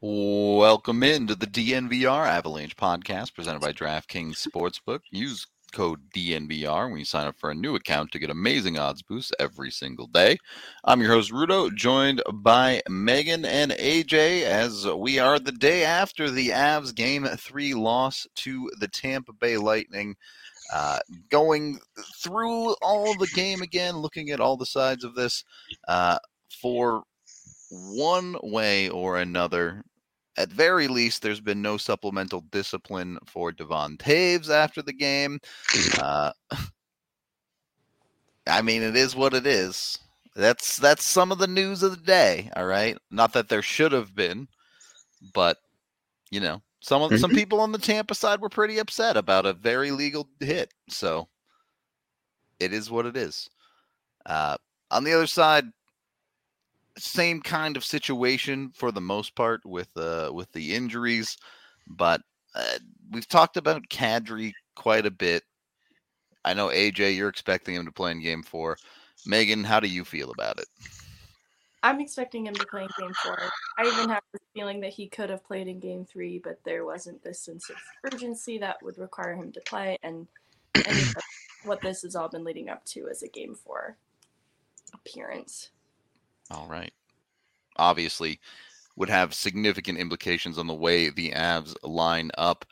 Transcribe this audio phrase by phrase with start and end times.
[0.00, 5.00] Welcome into the DNVR Avalanche podcast presented by DraftKings Sportsbook.
[5.10, 9.02] Use code DNVR when you sign up for a new account to get amazing odds
[9.02, 10.38] boosts every single day.
[10.84, 16.30] I'm your host, Rudo, joined by Megan and AJ as we are the day after
[16.30, 20.14] the Avs game three loss to the Tampa Bay Lightning.
[20.72, 21.80] Uh, going
[22.22, 25.42] through all the game again, looking at all the sides of this
[25.88, 26.20] uh,
[26.62, 27.02] for
[27.70, 29.82] one way or another.
[30.38, 35.40] At very least, there's been no supplemental discipline for Devon Toews after the game.
[36.00, 36.30] Uh,
[38.46, 39.98] I mean, it is what it is.
[40.36, 42.50] That's that's some of the news of the day.
[42.54, 44.46] All right, not that there should have been,
[45.34, 45.58] but
[46.30, 47.18] you know, some of, mm-hmm.
[47.18, 50.72] some people on the Tampa side were pretty upset about a very legal hit.
[50.88, 51.28] So
[52.60, 53.50] it is what it is.
[54.24, 54.56] Uh,
[54.92, 55.64] on the other side,
[56.98, 61.36] same kind of situation for the most part with uh with the injuries,
[61.86, 62.20] but
[62.54, 62.78] uh,
[63.10, 65.42] we've talked about Kadri quite a bit.
[66.44, 68.78] I know AJ, you're expecting him to play in Game Four.
[69.26, 70.66] Megan, how do you feel about it?
[71.82, 73.38] I'm expecting him to play in Game Four.
[73.78, 76.84] I even have the feeling that he could have played in Game Three, but there
[76.84, 77.76] wasn't this sense of
[78.12, 80.26] urgency that would require him to play, and,
[80.74, 81.14] and
[81.64, 83.96] what this has all been leading up to is a Game Four
[84.94, 85.70] appearance.
[86.50, 86.92] All right.
[87.76, 88.40] Obviously,
[88.96, 92.64] would have significant implications on the way the Avs line up.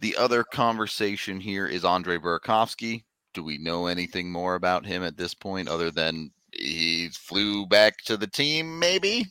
[0.00, 3.04] The other conversation here is Andre Burakovsky.
[3.32, 7.98] Do we know anything more about him at this point other than he flew back
[8.04, 9.26] to the team maybe?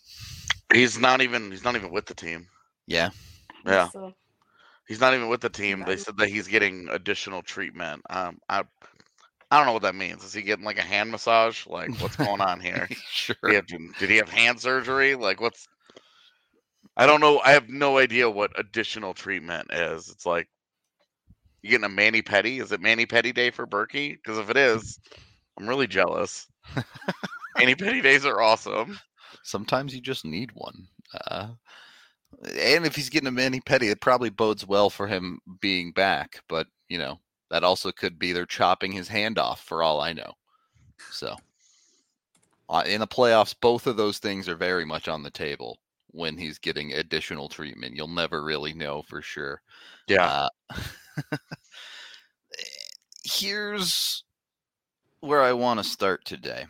[0.74, 2.48] He's not even he's not even with the team.
[2.88, 3.10] Yeah.
[3.66, 3.90] Yeah.
[4.88, 5.84] He's not even with the team.
[5.86, 8.02] They said that he's getting additional treatment.
[8.10, 8.64] Um I
[9.54, 10.24] I don't know what that means.
[10.24, 11.68] Is he getting like a hand massage?
[11.68, 12.90] Like, what's going on here?
[13.08, 13.36] sure.
[13.44, 15.14] Did he, have, did he have hand surgery?
[15.14, 15.68] Like, what's?
[16.98, 17.40] I don't know.
[17.40, 20.10] I have no idea what additional treatment is.
[20.10, 20.50] It's like
[21.62, 22.64] you getting a mani pedi.
[22.64, 24.14] Is it mani pedi day for Berkey?
[24.14, 25.00] Because if it is,
[25.60, 26.48] I'm really jealous.
[27.56, 29.00] mani pedi days are awesome.
[29.44, 30.88] Sometimes you just need one.
[31.28, 31.50] Uh,
[32.44, 36.42] and if he's getting a mani pedi, it probably bodes well for him being back.
[36.50, 37.20] But you know,
[37.54, 40.34] that also could be they're chopping his hand off for all I know.
[41.12, 41.36] So
[42.68, 45.78] uh, in the playoffs, both of those things are very much on the table
[46.08, 47.96] when he's getting additional treatment.
[47.96, 49.62] You'll never really know for sure.
[50.08, 50.48] Yeah.
[50.72, 50.78] Uh,
[53.24, 54.24] here's
[55.20, 56.66] where I want to start today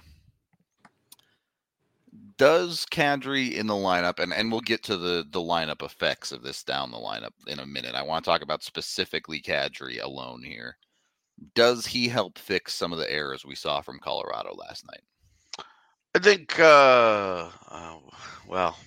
[2.37, 6.43] does Kadri in the lineup, and, and we'll get to the, the lineup effects of
[6.43, 7.95] this down the lineup in a minute.
[7.95, 10.77] I want to talk about specifically Kadri alone here.
[11.55, 15.65] Does he help fix some of the errors we saw from Colorado last night?
[16.15, 17.97] I think, uh, uh
[18.47, 18.77] well,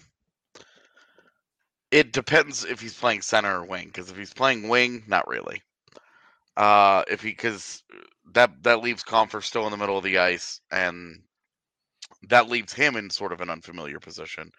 [1.90, 3.86] it depends if he's playing center or wing.
[3.86, 5.62] Because if he's playing wing, not really.
[6.56, 7.82] Uh, if he because
[8.32, 11.22] that that leaves Compher still in the middle of the ice, and
[12.28, 14.50] that leaves him in sort of an unfamiliar position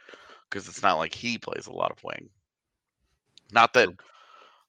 [0.49, 2.29] because it's not like he plays a lot of wing.
[3.51, 3.89] Not that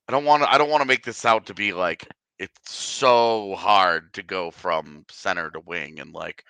[0.09, 0.53] I don't want to.
[0.53, 2.08] I don't want to make this out to be like
[2.38, 6.44] it's so hard to go from center to wing and like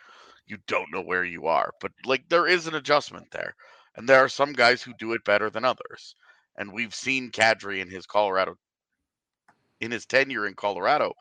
[0.47, 1.73] you don't know where you are.
[1.81, 3.55] But like there is an adjustment there,
[3.97, 6.15] and there are some guys who do it better than others.
[6.57, 8.57] And we've seen Kadri in his Colorado,
[9.81, 11.15] in his tenure in Colorado,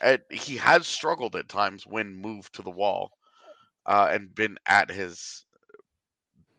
[0.00, 3.12] and he has struggled at times when moved to the wall
[3.86, 5.44] uh, and been at his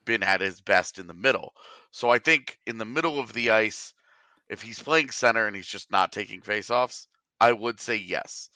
[0.05, 1.53] been at his best in the middle.
[1.91, 3.93] So I think in the middle of the ice,
[4.49, 7.07] if he's playing center and he's just not taking faceoffs,
[7.39, 8.49] I would say yes.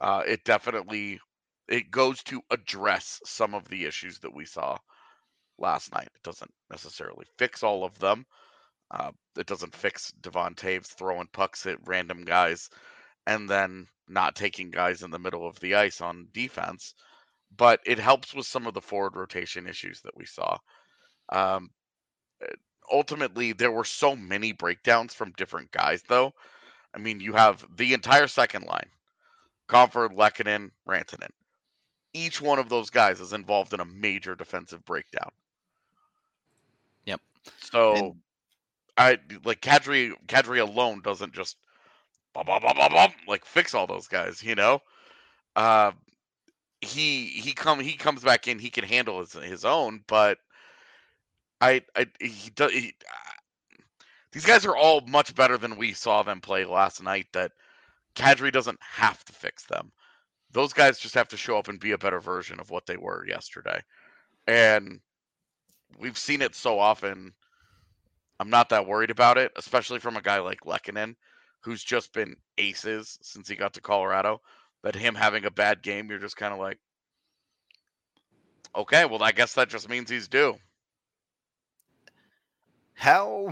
[0.00, 1.20] Uh, it definitely
[1.68, 4.78] it goes to address some of the issues that we saw
[5.58, 6.08] last night.
[6.14, 8.24] It doesn't necessarily fix all of them.
[8.90, 12.70] Uh, it doesn't fix Devon Toews throwing pucks at random guys
[13.26, 16.94] and then not taking guys in the middle of the ice on defense
[17.56, 20.58] but it helps with some of the forward rotation issues that we saw.
[21.30, 21.70] Um,
[22.42, 22.54] eh,
[22.92, 26.32] ultimately, there were so many breakdowns from different guys, though.
[26.94, 28.88] I mean, you have the entire second line
[29.68, 31.30] Compher, Lehkonen, Rantanen.
[32.14, 35.30] Each one of those guys is involved in a major defensive breakdown.
[37.04, 37.20] Yep.
[37.60, 38.16] So,
[38.96, 40.12] I like Kadri.
[40.26, 41.58] Kadri alone doesn't just
[42.34, 44.42] bum, bum, bum, like fix all those guys.
[44.42, 44.80] You know,
[45.54, 45.92] uh,
[46.80, 48.58] he he come he comes back in.
[48.58, 50.38] He can handle his his own, but
[51.60, 52.72] I I he does.
[52.72, 53.32] He, uh,
[54.32, 57.26] these guys are all much better than we saw them play last night.
[57.32, 57.52] That
[58.14, 59.92] Kadri doesn't have to fix them.
[60.52, 62.96] Those guys just have to show up and be a better version of what they
[62.96, 63.80] were yesterday.
[64.46, 65.00] And
[65.98, 67.32] we've seen it so often.
[68.40, 71.16] I'm not that worried about it, especially from a guy like Lehkonen,
[71.60, 74.40] who's just been aces since he got to Colorado.
[74.82, 76.78] That him having a bad game, you're just kind of like,
[78.76, 80.56] okay, well, I guess that just means he's due.
[82.94, 83.50] How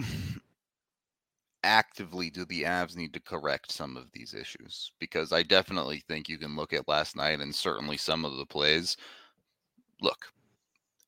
[1.62, 4.92] actively do the Avs need to correct some of these issues?
[5.00, 8.46] Because I definitely think you can look at last night and certainly some of the
[8.46, 8.96] plays.
[10.00, 10.32] Look,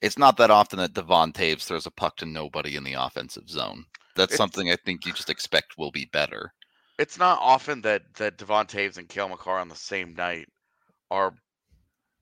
[0.03, 3.49] it's not that often that Devon Toews throws a puck to nobody in the offensive
[3.49, 3.85] zone.
[4.17, 6.53] That's It's- something I think you just expect will be better.
[6.99, 10.49] It's not often that that Devon Toews and Cale Makar on the same night
[11.11, 11.35] are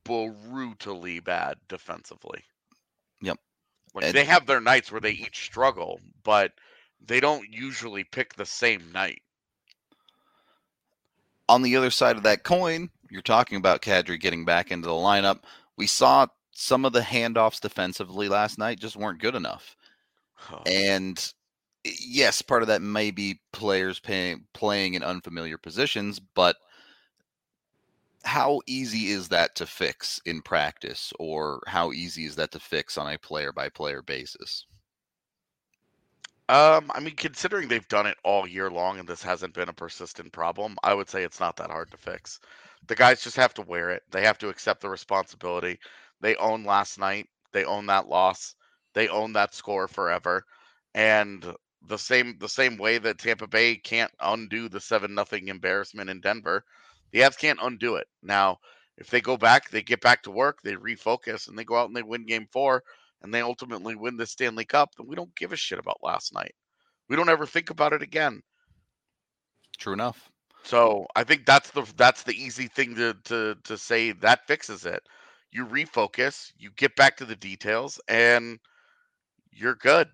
[0.05, 2.45] brutally bad defensively.
[3.23, 3.39] Yep.
[3.95, 6.53] Like And- they have their nights where they each struggle, but
[7.05, 9.23] they don't usually pick the same night.
[11.49, 14.93] on the other side of that coin, you're talking about Kadri getting back into the
[14.93, 15.45] lineup.
[15.77, 19.77] We saw some of the handoffs defensively last night just weren't good enough.
[20.67, 21.33] And
[22.01, 26.57] yes, part of that may be players playing in unfamiliar positions, but
[28.25, 32.99] how easy is that to fix in practice, or how easy is that to fix
[32.99, 34.67] on a player by player basis?
[36.49, 39.73] Um, I mean, considering they've done it all year long and this hasn't been a
[39.73, 42.39] persistent problem, I would say it's not that hard to fix.
[42.87, 44.03] The guys just have to wear it.
[44.13, 45.79] They have to accept the responsibility.
[46.21, 47.29] They own last night.
[47.53, 48.55] They own that loss.
[48.95, 50.45] They own that score forever.
[50.95, 51.45] And
[51.87, 56.21] the same the same way that Tampa Bay can't undo the seven nothing embarrassment in
[56.21, 56.65] Denver,
[57.13, 58.07] the Avs can't undo it.
[58.23, 58.59] Now,
[58.97, 61.89] if they go back, they get back to work, they refocus, and they go out
[61.89, 62.83] and they win game four,
[63.23, 66.33] and they ultimately win the Stanley Cup, then we don't give a shit about last
[66.33, 66.55] night.
[67.09, 68.43] We don't ever think about it again.
[69.79, 70.31] True enough.
[70.65, 74.85] So I think that's the that's the easy thing to to to say that fixes
[74.85, 75.03] it.
[75.53, 78.59] You refocus, you get back to the details, and
[79.53, 80.09] you're good.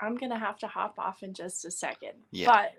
[0.00, 2.14] I'm gonna have to hop off in just a second.
[2.30, 2.46] Yeah.
[2.46, 2.74] But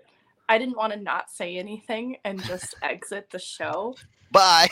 [0.48, 3.96] I didn't want to not say anything and just exit the show.
[4.32, 4.68] Bye.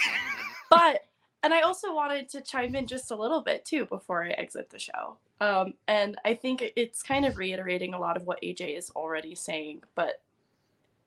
[0.71, 1.05] But
[1.43, 4.71] and I also wanted to chime in just a little bit too before I exit
[4.71, 5.19] the show.
[5.41, 9.37] Um, and I think it's kind of reiterating a lot of what AJ is already
[9.37, 10.21] saying, but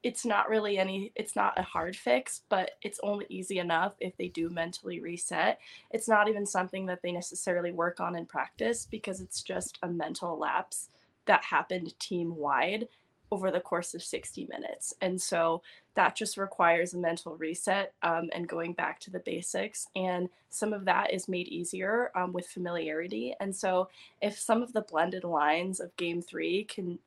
[0.03, 4.15] it's not really any it's not a hard fix, but it's only easy enough if
[4.17, 5.59] they do mentally reset.
[5.91, 9.87] It's not even something that they necessarily work on in practice because it's just a
[9.87, 10.87] mental lapse
[11.31, 12.89] that happened team wide
[13.31, 14.93] over the course of 60 minutes.
[14.99, 15.61] And so
[15.95, 19.87] that just requires a mental reset um, and going back to the basics.
[19.95, 23.33] And some of that is made easier um, with familiarity.
[23.39, 23.87] And so
[24.21, 26.99] if some of the blended lines of game three can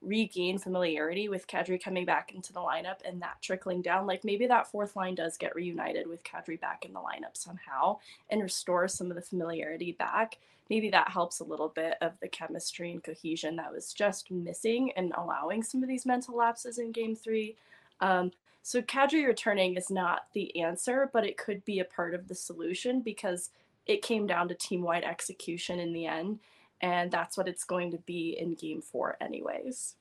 [0.00, 4.46] regain familiarity with Kadri coming back into the lineup and that trickling down, like maybe
[4.46, 7.98] that fourth line does get reunited with Kadri back in the lineup somehow
[8.30, 10.38] and restore some of the familiarity back.
[10.70, 14.92] Maybe that helps a little bit of the chemistry and cohesion that was just missing
[14.96, 17.56] and allowing some of these mental lapses in game three.
[18.00, 18.32] Um,
[18.62, 22.34] so Kadri returning is not the answer, but it could be a part of the
[22.34, 23.50] solution because
[23.86, 26.40] it came down to team wide execution in the end.
[26.80, 29.96] And that's what it's going to be in game four, anyways.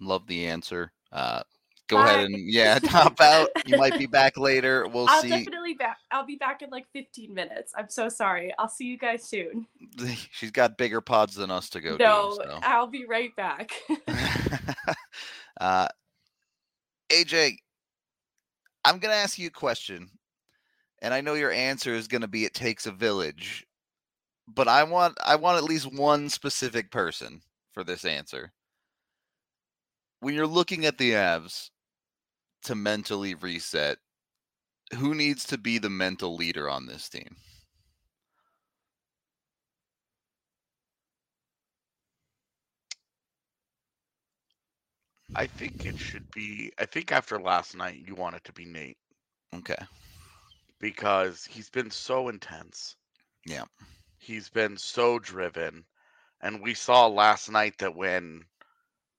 [0.00, 0.92] Love the answer.
[1.12, 1.42] Uh,
[1.88, 2.12] go Bye.
[2.12, 3.48] ahead and yeah, top out.
[3.66, 4.86] You might be back later.
[4.88, 5.28] We'll I'll see.
[5.28, 5.98] definitely back.
[6.10, 7.72] I'll be back in like 15 minutes.
[7.76, 8.52] I'm so sorry.
[8.58, 9.66] I'll see you guys soon.
[10.30, 12.44] She's got bigger pods than us to go no, do.
[12.44, 12.58] So.
[12.62, 13.72] I'll be right back.
[15.60, 15.88] uh,
[17.10, 17.56] AJ,
[18.84, 20.08] I'm going to ask you a question,
[21.02, 23.66] and I know your answer is going to be it takes a village,
[24.48, 28.52] but I want I want at least one specific person for this answer.
[30.20, 31.70] When you're looking at the Avs
[32.64, 33.98] to mentally reset,
[34.94, 37.38] who needs to be the mental leader on this team?
[45.36, 46.72] I think it should be.
[46.78, 48.98] I think after last night, you want it to be Nate
[49.54, 49.86] Okay.
[50.78, 52.96] because he's been so intense.
[53.46, 53.64] Yeah.
[54.18, 55.86] He's been so driven.
[56.40, 58.46] And we saw last night that when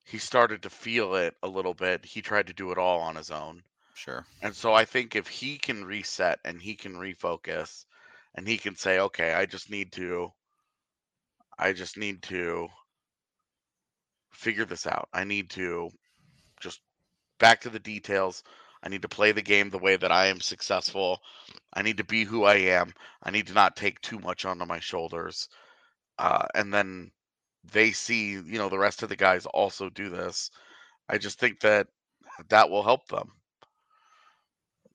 [0.06, 3.16] he started to feel it a little bit, he tried to do it all on
[3.16, 3.64] his own.
[3.96, 4.26] Sure.
[4.42, 7.86] And so I think if he can reset and he can refocus
[8.36, 10.32] and he can say, "Okay, I just need to
[11.58, 12.68] I just need to
[14.32, 15.10] figure this out.
[15.14, 15.90] I need to
[16.60, 16.82] just
[17.40, 18.44] back to the details.
[18.84, 21.22] I need to play the game the way that I am successful.
[21.74, 22.94] I need to be who I am.
[23.24, 25.50] I need to not take too much onto my shoulders.
[26.20, 27.12] Uh, and then
[27.72, 30.50] they see, you know, the rest of the guys also do this.
[31.10, 31.88] I just think that
[32.50, 33.32] that will help them.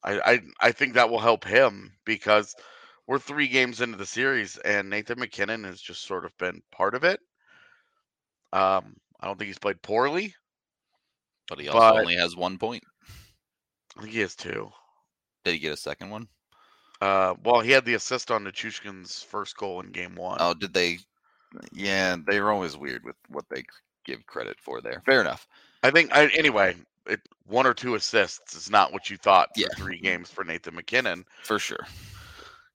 [0.02, 2.54] I, I I think that will help him because
[3.06, 6.94] we're three games into the series and Nathan MacKinnon has just sort of been part
[6.94, 7.20] of it.
[8.52, 10.34] Um, I don't think he's played poorly.
[11.48, 12.84] But he also But- only has one point.
[13.96, 14.70] I think he has two.
[15.44, 16.28] Did he get a second one?
[17.00, 20.36] Uh, well, he had the assist on Nichushkin's first goal in game one.
[20.40, 20.98] Oh, did they?
[21.72, 23.64] Yeah, they're always weird with what they
[24.04, 25.02] give credit for there.
[25.04, 25.46] Fair enough.
[25.82, 26.76] I think I, anyway.
[27.06, 29.68] It, one or two assists is not what you thought for Yeah.
[29.76, 31.24] three games for Nathan MacKinnon.
[31.42, 31.86] For sure.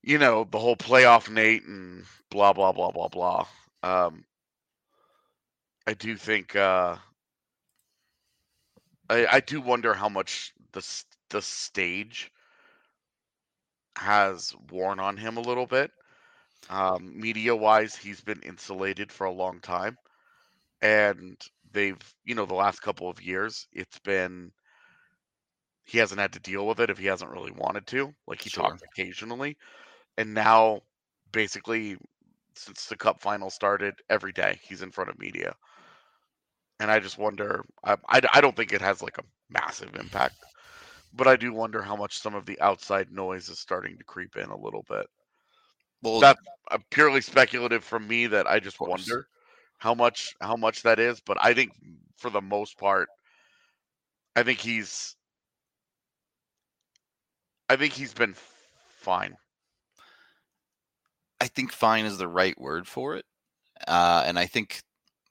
[0.02, 3.46] You know the whole playoff Nate and blah blah blah blah blah.
[3.82, 4.24] Um,
[5.86, 6.96] I do think uh,
[9.08, 10.86] I, I do wonder how much the
[11.30, 12.30] the stage
[13.96, 15.92] has worn on him a little bit.
[16.68, 19.96] Um, media wise, he's been insulated for a long time,
[20.80, 21.40] and
[21.72, 24.52] they've you know the last couple of years it's been
[25.84, 28.14] he hasn't had to deal with it if he hasn't really wanted to.
[28.26, 28.50] Like he Sure.
[28.50, 29.56] talks occasionally,
[30.16, 30.82] and now
[31.32, 31.96] basically
[32.54, 35.56] since the cup final started, every day he's in front of media,
[36.80, 37.64] and I just wonder.
[37.84, 40.34] I I, I don't think it has like a massive impact,
[41.12, 44.36] but I do wonder how much some of the outside noise is starting to creep
[44.36, 45.06] in a little bit.
[46.06, 49.28] Well, That- Uh, purely speculative from me that I just wonder
[49.78, 51.72] how much how much that is, but I think
[52.16, 53.08] for the most part,
[54.34, 55.14] I think he's
[57.68, 58.34] I think he's been
[58.98, 59.36] fine.
[61.40, 63.24] I think fine is the right word for it.
[63.86, 64.82] Uh, and I think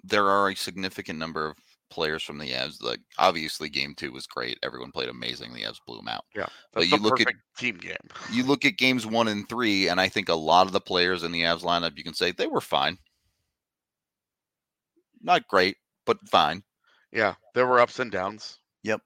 [0.05, 1.58] there are a significant number of
[1.89, 2.82] players from the Avs.
[2.82, 4.58] Like obviously, game two was great.
[4.63, 5.54] Everyone played amazing.
[5.54, 6.25] The Avs blew them out.
[6.36, 7.27] That's But you look at-
[7.58, 7.96] team game.
[8.32, 11.24] You look at games one and three, and I think a lot of the players
[11.24, 12.98] in the Avs lineup, you can say they were fine.
[15.22, 16.63] Not great, but fine.
[17.12, 18.60] Yeah, there were ups and downs.
[18.84, 19.01] Yep.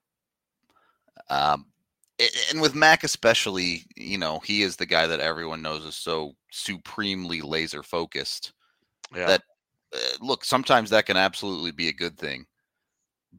[1.30, 1.66] Um,
[2.50, 6.34] and with Mac especially, you know, he is the guy that everyone knows is so
[6.52, 8.52] supremely laser focused.
[9.16, 9.28] Yeah.
[9.28, 9.44] That
[9.94, 12.46] uh, look, sometimes that can absolutely be a good thing,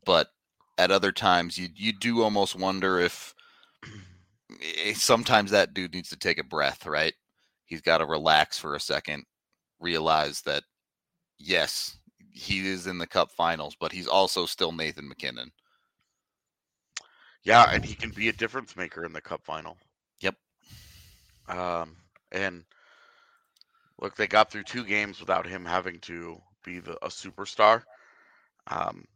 [0.04, 0.28] but
[0.78, 3.34] at other times, you you do almost wonder if
[4.62, 7.14] eh, sometimes that dude needs to take a breath, right?
[7.64, 9.24] He's got to relax for a second,
[9.78, 10.64] realize that
[11.38, 11.98] yes,
[12.32, 15.50] he is in the Cup Finals, but he's also still Nathan MacKinnon.
[17.42, 19.78] Yeah, and he can be a difference maker in the cup final.
[20.20, 20.34] Yep.
[21.48, 21.96] Um,
[22.32, 22.64] and
[24.00, 27.82] look, they got through two games without him having to be the a superstar.
[28.66, 29.06] Um,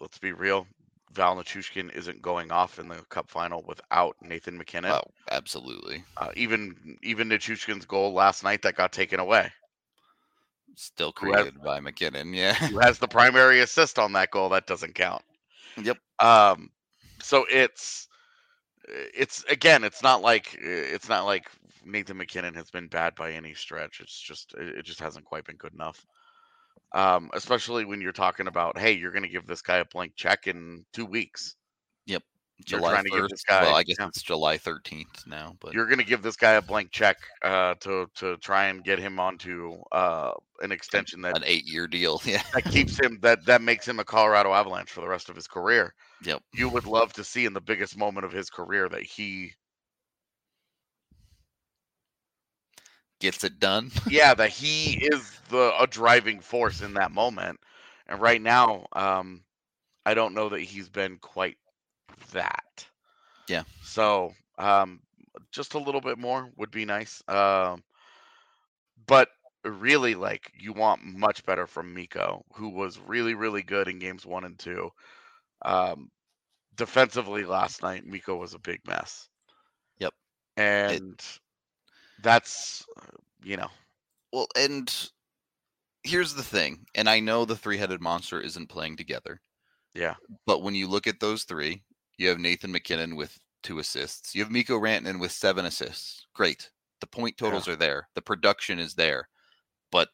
[0.00, 0.66] let's be real.
[1.12, 4.92] Val Nichushkin isn't going off in the cup final without Nathan MacKinnon.
[4.92, 6.04] Oh, absolutely.
[6.16, 9.50] Uh, even even Nichushkin's goal last night that got taken away.
[10.74, 12.34] Still Who has- created by MacKinnon.
[12.34, 12.52] Yeah.
[12.54, 14.50] Who has the primary assist on that goal?
[14.50, 15.22] That doesn't count.
[15.82, 15.96] Yep.
[16.18, 16.70] Um,
[17.22, 18.08] so it's
[18.88, 21.50] it's again, it's not like it's not like
[21.84, 24.00] Nathan MacKinnon has been bad by any stretch.
[24.00, 26.04] It's just it just hasn't quite been good enough.
[26.96, 30.12] Um, especially when you're talking about, hey, you're going to give this guy a blank
[30.16, 31.56] check in two weeks.
[32.66, 33.28] You're July trying to give 1st.
[33.28, 34.06] this guy- well, I guess yeah.
[34.08, 37.74] it's July 13th now, but You're going to give this guy a blank check uh,
[37.80, 42.20] to to try and get him onto uh, an extension that an eight-year deal.
[42.26, 42.42] Yeah.
[42.54, 45.46] that keeps him that that makes him a Colorado Avalanche for the rest of his
[45.46, 45.94] career.
[46.24, 46.42] Yep.
[46.54, 49.52] You would love to see in the biggest moment of his career that he
[53.20, 53.90] Gets it done.
[54.08, 57.60] yeah, that he is the a driving force in that moment.
[58.06, 59.42] And right now, um
[60.04, 61.56] I don't know that he's been quite
[62.32, 62.86] that.
[63.48, 63.64] Yeah.
[63.82, 65.00] So, um
[65.52, 67.22] just a little bit more would be nice.
[67.28, 67.82] Um
[69.06, 69.28] but
[69.64, 74.26] really like you want much better from Mikko, who was really really good in games
[74.26, 74.90] 1 and 2.
[75.64, 76.10] Um
[76.76, 79.28] defensively last night Mikko was a big mess.
[79.98, 80.12] Yep.
[80.56, 81.20] And
[82.22, 82.84] that's
[83.42, 83.68] you know,
[84.32, 84.92] Well, and
[86.02, 89.40] here's the thing, and I know the three-headed monster isn't playing together,
[89.94, 90.14] yeah.
[90.46, 91.82] but when you look at those three,
[92.18, 94.34] you have Nathan MacKinnon with two assists.
[94.34, 96.26] You have Mikko Rantanen with seven assists.
[96.34, 96.70] Great.
[97.00, 98.08] The point totals are there.
[98.14, 99.28] The production is there.
[99.92, 100.08] But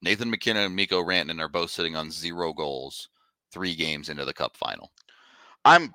[0.00, 3.08] Nathan MacKinnon and Mikko Rantanen are both sitting on zero goals
[3.52, 4.90] three games into the cup final.
[5.64, 5.92] I'm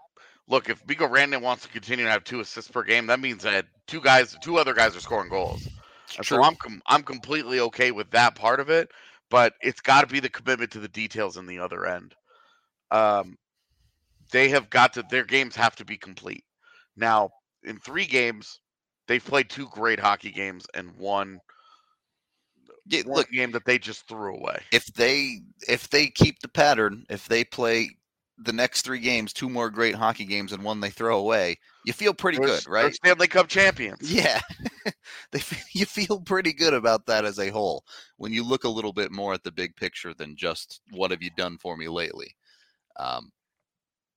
[0.50, 3.44] look, if Mikko Rantanen wants to continue to have two assists per game, that means
[3.44, 5.70] that two guys, two other guys are scoring goals.
[6.22, 8.92] So I'm com- I'm completely okay with that part of it,
[9.30, 12.16] but it's got to be the commitment to the details in the other end.
[12.92, 13.38] Um,
[14.32, 16.44] they have got to their games have to be complete.
[16.98, 17.32] Now,
[17.64, 18.60] in three games,
[19.08, 21.40] they've played two great hockey games and one
[22.88, 24.60] Yeah, one look, game that they just threw away.
[24.72, 27.92] if they if they keep the pattern, if they play
[28.42, 31.94] the next three games, two more great hockey games and one they throw away, you
[31.94, 32.94] feel pretty good, they're right?
[32.94, 34.12] Stanley Cup champions.
[34.12, 34.40] Yeah,
[35.32, 35.42] they
[35.74, 37.84] you feel pretty good about that as a whole
[38.18, 41.22] when you look a little bit more at the big picture than just what have
[41.22, 42.36] you done for me lately.
[42.98, 43.32] Um,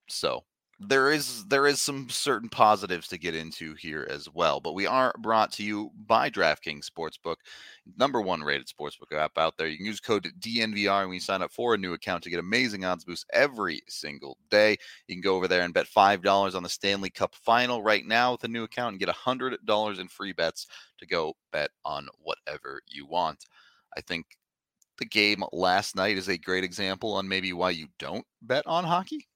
[0.09, 0.45] so
[0.89, 4.87] there is there is some certain positives to get into here as well, but we
[4.87, 7.37] are brought to you by DraftKings Sportsbook,
[7.97, 9.69] number one rated sportsbook app out there.
[9.69, 12.41] You can use code DNVR when you sign up for a new account to get
[12.41, 14.77] amazing odds boosts every single day.
[15.07, 18.33] You can go over there and bet $5 on the Stanley Cup final right now
[18.33, 20.67] with a new account and get $100 in free bets
[20.99, 23.45] to go bet on whatever you want.
[23.97, 24.27] I think
[24.99, 28.85] the game last night is a great example on maybe why you don't bet on
[28.85, 29.29] hockey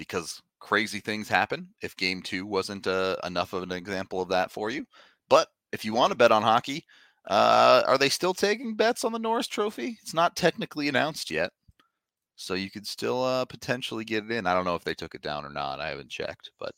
[0.00, 4.50] because crazy things happen if game two wasn't uh, enough of an example of that
[4.50, 4.86] for you.
[5.28, 6.86] But if you want to bet on hockey,
[7.28, 9.98] uh, are they still taking bets on the Norris Trophy?
[10.00, 11.50] It's not technically announced yet.
[12.34, 14.46] So you could still uh, potentially get it in.
[14.46, 15.80] I don't know if they took it down or not.
[15.80, 16.72] I haven't checked, but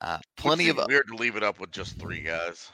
[0.00, 2.70] uh, plenty of seem weird to leave it up with just three guys.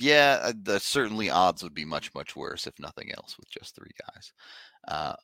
[0.00, 3.76] yeah, uh, the, certainly odds would be much much worse if nothing else with just
[3.76, 4.32] three guys.
[4.88, 5.14] Uh,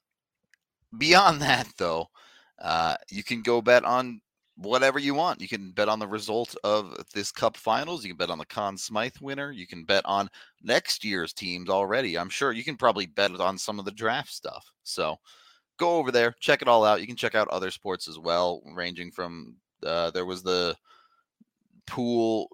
[0.96, 2.06] beyond that, though,
[2.60, 4.20] uh, you can go bet on
[4.56, 5.40] whatever you want.
[5.40, 8.04] You can bet on the result of this Cup Finals.
[8.04, 9.52] You can bet on the Conn Smythe winner.
[9.52, 10.28] You can bet on
[10.62, 12.18] next year's teams already.
[12.18, 14.66] I'm sure you can probably bet on some of the draft stuff.
[14.82, 15.16] So
[15.78, 17.00] go over there, check it all out.
[17.00, 20.74] You can check out other sports as well, ranging from uh, there was the
[21.86, 22.48] pool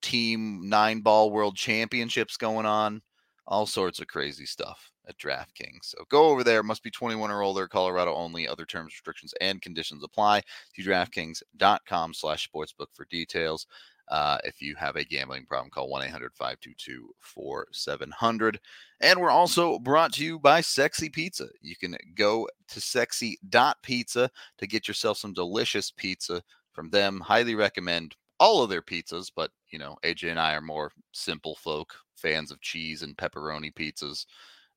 [0.00, 3.02] team nine ball world championships going on,
[3.46, 5.84] all sorts of crazy stuff at DraftKings.
[5.84, 6.62] So go over there.
[6.62, 7.68] Must be 21 or older.
[7.68, 8.46] Colorado only.
[8.46, 10.42] Other terms, restrictions, and conditions apply.
[10.74, 13.66] To DraftKings.com slash sportsbook for details.
[14.08, 18.60] Uh, if you have a gambling problem, call 1 800 522 4700.
[19.00, 21.48] And we're also brought to you by Sexy Pizza.
[21.60, 27.20] You can go to sexy.pizza to get yourself some delicious pizza from them.
[27.20, 31.54] Highly recommend all of their pizzas, but you know, AJ and I are more simple
[31.54, 34.26] folk, fans of cheese and pepperoni pizzas.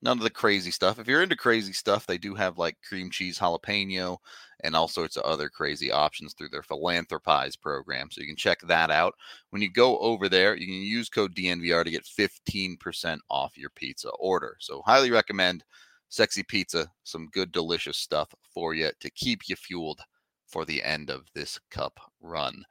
[0.01, 0.99] None of the crazy stuff.
[0.99, 4.17] If you're into crazy stuff, they do have like cream cheese jalapeno
[4.63, 8.09] and all sorts of other crazy options through their philanthropies program.
[8.11, 9.15] So you can check that out.
[9.49, 13.71] When you go over there, you can use code DNVR to get 15% off your
[13.71, 14.57] pizza order.
[14.59, 15.63] So highly recommend
[16.09, 20.01] Sexy Pizza, some good delicious stuff for you to keep you fueled
[20.47, 22.63] for the end of this cup run.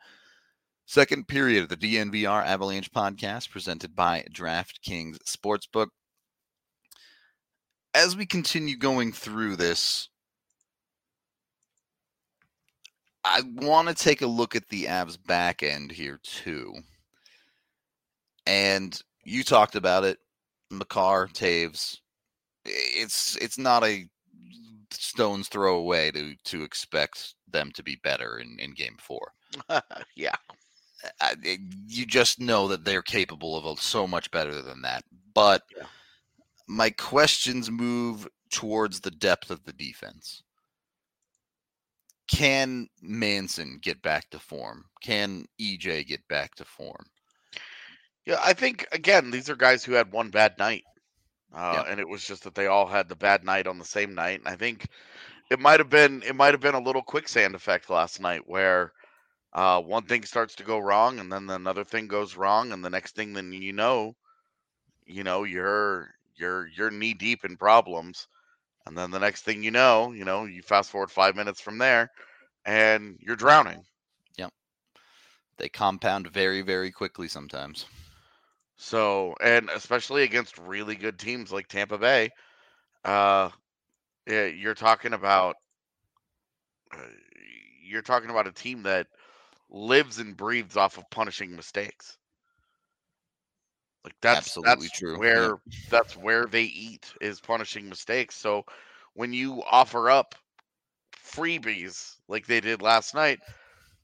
[0.86, 5.88] Second period of the DNVR Avalanche podcast presented by DraftKings Sportsbook.
[7.94, 10.08] As we continue going through this,
[13.24, 16.74] I want to take a look at the Avs back end here too.
[18.46, 20.18] And you talked about it,
[20.70, 21.98] Makar, Toews.
[22.64, 24.06] It's it's not a
[24.90, 29.32] stone's throw away to to expect them to be better in, in game four.
[30.16, 30.34] yeah.
[31.20, 31.34] I,
[31.86, 35.04] you just know that they're capable of so much better than that.
[35.34, 35.84] But Yeah.
[36.66, 40.42] My questions move towards the depth of the defense.
[42.28, 44.86] Can Manson get back to form?
[45.02, 47.06] Can EJ get back to form?
[48.26, 50.84] Yeah, I think again, these are guys who had one bad night.
[51.52, 51.84] Uh, Yeah.
[51.86, 54.40] and it was just that they all had the bad night on the same night.
[54.40, 54.88] And I think
[55.50, 58.92] it might have been it might have been a little quicksand effect last night where
[59.52, 62.90] uh, one thing starts to go wrong and then another thing goes wrong and the
[62.90, 64.16] next thing then you know,
[65.06, 68.28] you know, you're you're you're knee deep in problems.
[68.86, 71.78] And then the next thing you know, you know, you fast forward five minutes from
[71.78, 72.10] there
[72.66, 73.82] and you're drowning.
[74.36, 74.52] Yep.
[75.56, 77.86] They compound very, very quickly sometimes.
[78.76, 82.30] So, and especially against really good teams like Tampa Bay,
[83.04, 83.50] uh,
[84.26, 85.56] yeah, you're talking about
[86.92, 86.98] uh,
[87.86, 89.06] you're talking about a team that
[89.70, 92.18] lives and breathes off of punishing mistakes.
[94.04, 95.48] Like that's Absolutely that's true, yeah.
[95.48, 95.58] where
[95.90, 98.36] that's where they eat is punishing mistakes.
[98.36, 98.64] So
[99.14, 100.34] when you offer up
[101.12, 103.40] freebies like they did last night,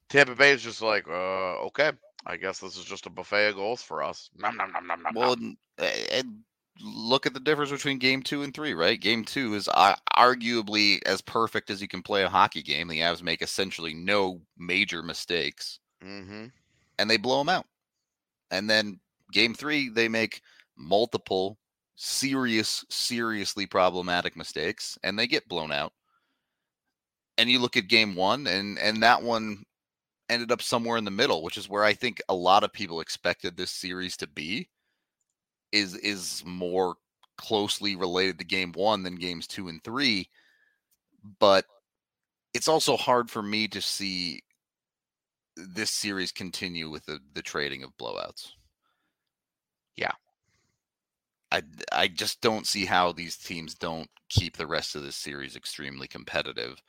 [0.09, 1.93] Tampa Bay is just like, uh, okay,
[2.27, 4.31] I guess this is just a buffet of goals for us.
[4.37, 5.37] Nom, nom, nom, nom, nom, Well, nom.
[5.37, 6.39] and, and
[6.81, 9.01] look at the difference between game two and three, right?
[9.01, 12.89] Game two is uh, arguably as perfect as you can play a hockey game.
[12.89, 16.47] The Avs make essentially no major mistakes, Mm-hmm.
[16.99, 17.67] and they blow them out.
[18.51, 19.01] And then
[19.33, 20.43] game three, they make
[20.77, 21.59] multiple
[21.97, 25.93] serious, seriously problematic mistakes, and they get blown out.
[27.39, 29.65] And you look at game one, and and that one
[30.29, 33.01] ended up somewhere in the middle, which is where I think a lot of people
[33.01, 34.69] expected this series to be.
[35.73, 36.97] Is is more
[37.37, 40.29] closely related to game one than games two and three,
[41.39, 41.65] but
[42.55, 44.43] it's also hard for me to see
[45.57, 48.53] this series continue with the, the trading of blowouts.
[49.97, 50.13] Yeah.
[51.53, 55.57] I I just don't see how these teams don't keep the rest of this series
[55.57, 56.81] extremely competitive.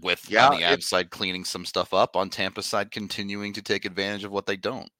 [0.00, 3.62] With Yeah, on the Avs side cleaning some stuff up, on Tampa side continuing to
[3.62, 4.90] take advantage of what they don't.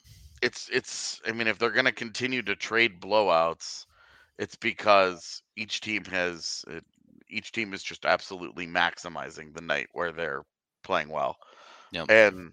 [0.43, 1.21] It's it's.
[1.27, 3.85] I mean, if they're going to continue to trade blowouts,
[4.39, 6.81] it's because each team has uh,
[7.29, 10.43] each team is just absolutely maximizing the night where they're
[10.83, 11.37] playing well,
[11.93, 12.11] Yep.
[12.11, 12.53] and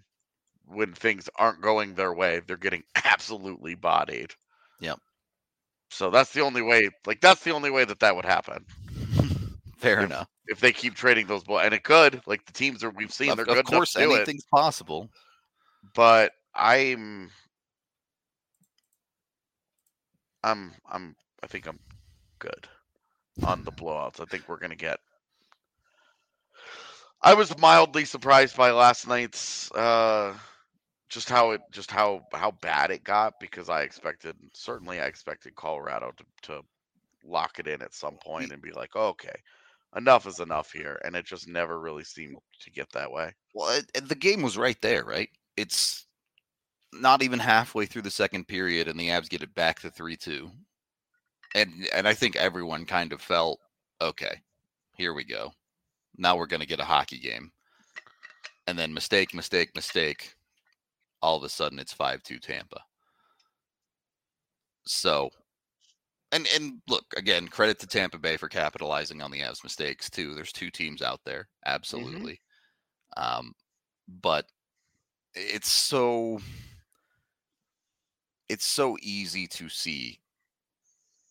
[0.68, 4.34] when things aren't going their way, they're getting absolutely bodied.
[4.80, 4.98] Yep.
[5.90, 6.90] So that's the only way.
[7.06, 8.66] Like that's the only way that that would happen
[9.76, 10.28] Fair If- enough.
[10.46, 11.58] if they keep trading those blow.
[11.58, 12.22] And it could.
[12.26, 14.30] Like the teams are we've seen, Of, they're of good course, enough to do it.
[14.30, 15.10] anything's possible.
[15.94, 17.30] but I'm
[20.42, 21.78] I'm I'm I think I'm
[22.38, 22.68] good
[23.42, 24.20] on the blowouts.
[24.20, 25.00] I think we're gonna get
[27.22, 30.36] I was mildly surprised by last night's uh
[31.08, 35.54] just how it just how how bad it got because I expected certainly I expected
[35.56, 36.62] Colorado to, to
[37.24, 39.34] lock it in at some point and be like, okay,
[39.96, 41.00] enough is enough here.
[41.04, 43.32] And it just never really seemed to get that way.
[43.54, 45.28] Well, it, it- the game was right there, right?
[45.56, 46.06] It's
[46.92, 50.16] not even halfway through the second period, and the Avs get it back to three
[50.16, 50.50] two,
[51.54, 53.60] and and I think everyone kind of felt
[54.00, 54.40] okay.
[54.96, 55.52] Here we go.
[56.16, 57.52] Now we're going to get a hockey game,
[58.66, 60.34] and then mistake, mistake, mistake.
[61.22, 62.80] All of a sudden, it's five two Tampa.
[64.86, 65.30] So,
[66.32, 70.34] and and look again, credit to Tampa Bay for capitalizing on the Avs mistakes too.
[70.34, 72.40] There's two teams out there, absolutely.
[73.16, 73.52] Um,
[74.22, 74.46] but
[75.34, 76.40] it's so
[78.48, 80.20] it's so easy to see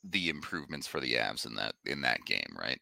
[0.03, 2.79] the improvements for the Avs in that in that game, right?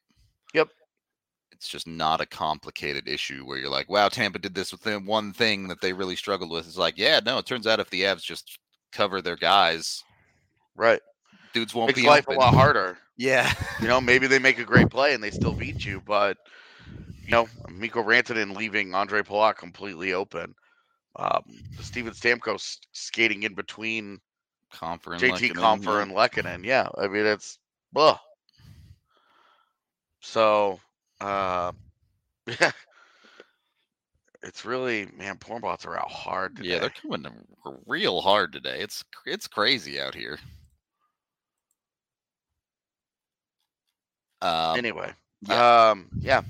[1.55, 4.99] It's just not a complicated issue where you're like, wow, Tampa did this with the
[4.99, 6.67] one thing that they really struggled with.
[6.67, 8.59] It's like, yeah, no, it turns out if the Avs just
[8.91, 10.03] cover their guys,
[10.75, 11.01] Right.
[11.53, 12.37] dudes won't Makes be life open.
[12.37, 12.97] a lot harder.
[13.17, 13.51] Yeah.
[13.81, 16.37] You know, maybe they make a great play and they still beat you, but
[17.25, 20.53] you know, Mikko Rantanen leaving Ondrej Palat completely open.
[21.17, 21.43] Um,
[21.79, 24.19] Steven Stamkos skating in between
[24.73, 26.65] Compher and JT Lehkonen, Compher and Lehkonen.
[26.65, 27.57] Yeah, I mean it's
[27.95, 28.17] ugh.
[30.19, 30.79] So,
[31.21, 31.71] uh,
[32.59, 32.71] yeah,
[34.43, 36.59] it's really man, porn bots are out hard.
[36.61, 37.25] Yeah, they're coming
[37.85, 38.79] real hard today.
[38.81, 40.37] It's it's crazy out here.
[44.41, 45.11] Um, anyway.
[45.47, 45.89] yeah.
[45.91, 46.41] Um, yeah.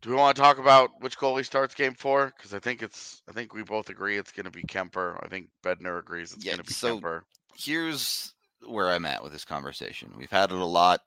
[0.00, 2.32] Do we want to talk about which goalie starts game four?
[2.36, 5.18] Because I think it's, I think we both agree it's going to be Kuemper.
[5.24, 7.22] I think Bednar agrees it's Yeah, going to be so- Kuemper.
[7.56, 8.32] here's
[8.66, 10.12] where I'm at with this conversation.
[10.16, 11.00] We've had it a lot.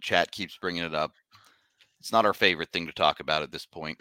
[0.00, 1.12] Chat keeps bringing it up.
[2.00, 4.00] It's not our favorite thing to talk about at this point,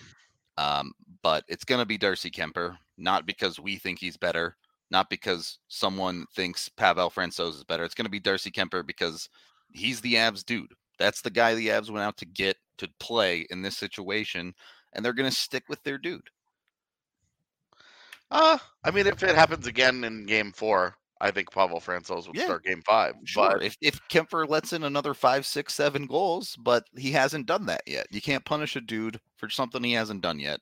[0.58, 0.92] um,
[1.24, 2.78] but it's going to be Darcy Kuemper.
[2.98, 4.56] Not because we think he's better,
[4.92, 7.84] not because someone thinks Pavel Francouz is better.
[7.84, 9.30] It's going to be Darcy Kuemper because
[9.72, 10.74] he's the Avs dude.
[10.98, 14.54] That's the guy the Avs went out to get to play in this situation,
[14.94, 16.30] and they're going to stick with their dude.
[18.32, 22.36] Uh, I mean, if it happens again in game four, I think Pavel Francouz would
[22.36, 23.16] Yeah, start game five.
[23.24, 27.46] Sure, But if if Kuemper lets in another five, six, seven goals, but he hasn't
[27.46, 28.08] done that yet.
[28.12, 30.60] You can't punish a dude for something he hasn't done yet.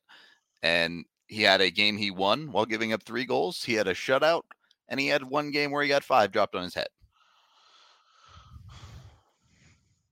[0.61, 3.63] And he had a game he won while giving up three goals.
[3.63, 4.43] He had a shutout,
[4.89, 6.87] and he had one game where he got five dropped on his head.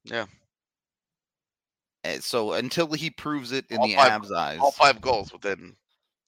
[0.03, 0.25] Yeah.
[2.03, 5.31] And so until he proves it in All the five- Avs' eyes, all five goals
[5.31, 5.75] within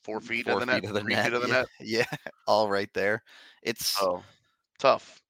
[0.04, 1.54] four feet four of the net, feet of the three net, feet of the yeah,
[1.54, 1.68] net.
[1.80, 2.06] yeah,
[2.48, 3.24] all right there.
[3.64, 4.24] It's Oh,
[4.80, 5.22] tough.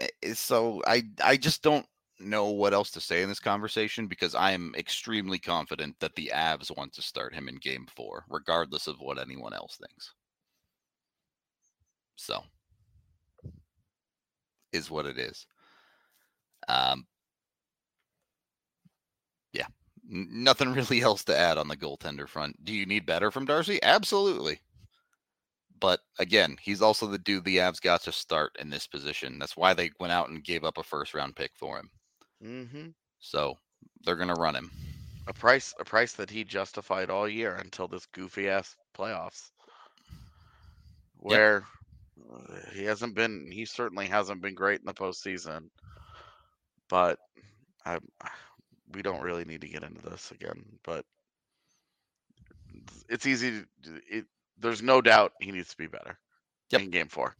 [0.00, 1.86] eh, so I I just don't
[2.20, 6.32] know what else to say in this conversation because I am extremely confident that the
[6.34, 10.14] Avs want to start him in game 4 regardless of what anyone else thinks.
[12.16, 12.44] So
[14.72, 15.46] is what it is.
[16.68, 17.06] Um
[19.52, 19.66] yeah,
[20.10, 22.64] n- nothing really else to add on the goaltender front.
[22.64, 23.80] Do you need better from Darcy?
[23.82, 24.60] Absolutely.
[25.80, 29.38] But again, he's also the dude the Avs got to start in this position.
[29.38, 31.90] That's why they went out and gave up a first round pick for him.
[32.44, 32.88] Mm-hmm.
[33.18, 33.56] So
[34.04, 34.70] they're gonna run him.
[35.26, 39.50] A price, a price that he justified all year until this goofy ass playoffs,
[41.18, 41.64] where
[42.32, 43.48] uh, he hasn't been.
[43.50, 45.68] He certainly hasn't been great in the postseason.
[46.88, 47.18] But
[47.86, 47.98] I,
[48.92, 50.64] we don't really need to get into this again.
[50.84, 51.04] But
[53.08, 53.62] it's easy.
[53.84, 54.26] To, it,
[54.60, 56.18] there's no doubt he needs to be better
[56.70, 56.82] Yep.
[56.82, 57.34] in Game Four.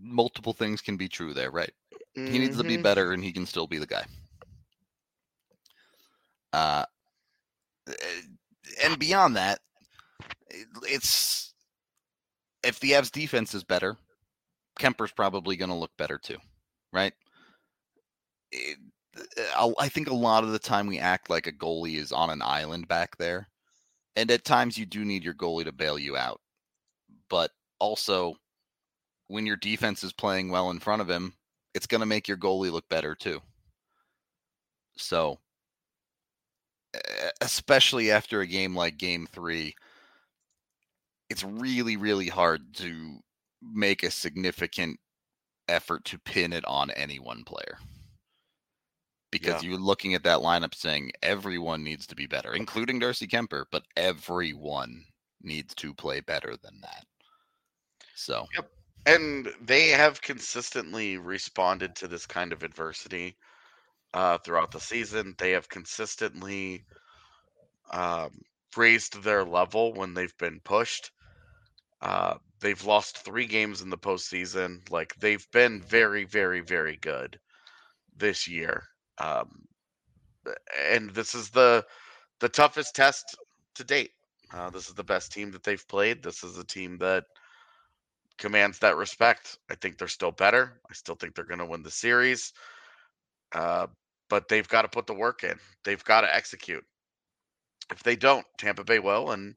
[0.00, 1.72] Multiple things can be true there, right?
[2.26, 2.82] He needs to be Mhm.
[2.82, 4.06] better, and he can still be the guy.
[6.52, 6.84] Uh,
[8.82, 9.60] and beyond that,
[10.82, 11.54] it's
[12.62, 13.96] if the Avs defense is better,
[14.78, 16.38] Kuemper's probably going to look better too,
[16.92, 17.12] right?
[18.52, 18.78] It,
[19.78, 22.42] I think a lot of the time we act like a goalie is on an
[22.42, 23.48] island back there,
[24.16, 26.40] and at times you do need your goalie to bail you out,
[27.30, 28.34] but also
[29.28, 31.34] when your defense is playing well in front of him,
[31.74, 33.40] it's going to make your goalie look better too.
[34.96, 35.38] So,
[37.40, 39.74] especially after a game like game three,
[41.30, 43.18] it's really, really hard to
[43.62, 44.98] make a significant
[45.68, 47.78] effort to pin it on any one player.
[49.30, 49.70] Because Yeah.
[49.70, 53.84] you're looking at that lineup saying everyone needs to be better, including Darcy Kuemper, but
[53.96, 55.04] everyone
[55.42, 57.06] needs to play better than that.
[58.14, 58.70] So, yep.
[59.06, 63.36] and they have consistently responded to this kind of adversity
[64.14, 65.34] uh, throughout the season.
[65.38, 66.84] They have consistently
[67.90, 68.40] um,
[68.76, 71.10] raised their level when they've been pushed.
[72.00, 74.88] Uh, they've lost three games in the postseason.
[74.90, 77.38] Like they've been very, very, very good
[78.16, 78.84] this year.
[79.20, 79.64] Um,
[80.90, 81.84] and this is the
[82.40, 83.36] the toughest test
[83.74, 84.12] to date.
[84.52, 86.22] Uh, this is the best team that they've played.
[86.22, 87.24] This is a team that
[88.38, 89.58] commands that respect.
[89.70, 90.80] I think they're still better.
[90.88, 92.52] I still think they're going to win the series.
[93.52, 93.88] Uh,
[94.30, 95.58] but they've got to put the work in.
[95.84, 96.84] They've got to execute.
[97.90, 99.54] If they don't, Tampa Bay will, and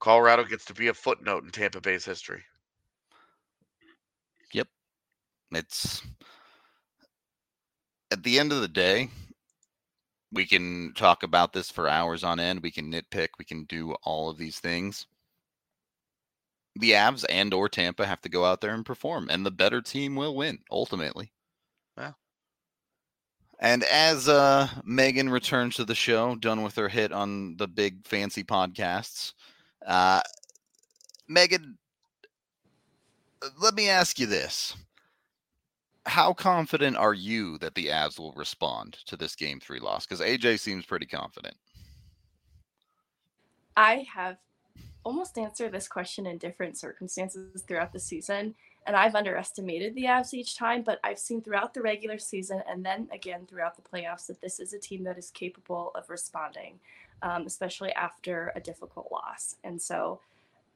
[0.00, 2.42] Colorado gets to be a footnote in Tampa Bay's history.
[4.52, 4.68] Yep.
[5.52, 6.02] It's
[8.10, 9.08] at the end of the day
[10.32, 12.62] we can talk about this for hours on end.
[12.62, 13.30] We can nitpick.
[13.38, 15.06] We can do all of these things.
[16.76, 19.80] The avs and or tampa have to go out there and perform and the better
[19.80, 21.32] team will win ultimately.
[21.96, 22.12] Yeah.
[23.58, 28.06] and as uh megan returns to the show done with her hit on the big
[28.06, 29.32] fancy podcasts
[29.86, 30.20] uh
[31.28, 31.76] megan
[33.60, 34.74] let me ask you this
[36.06, 40.06] how confident are you that the Avs will respond to this game three loss?
[40.06, 41.54] Because AJ seems pretty confident.
[43.76, 44.36] I have
[45.04, 48.54] almost answered this question in different circumstances throughout the season,
[48.86, 52.84] and I've underestimated the Avs each time, but I've seen throughout the regular season and
[52.84, 56.80] then again throughout the playoffs that this is a team that is capable of responding,
[57.22, 59.56] um, especially after a difficult loss.
[59.64, 60.20] And so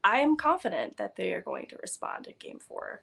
[0.02, 3.02] I am confident that they are going to respond at game four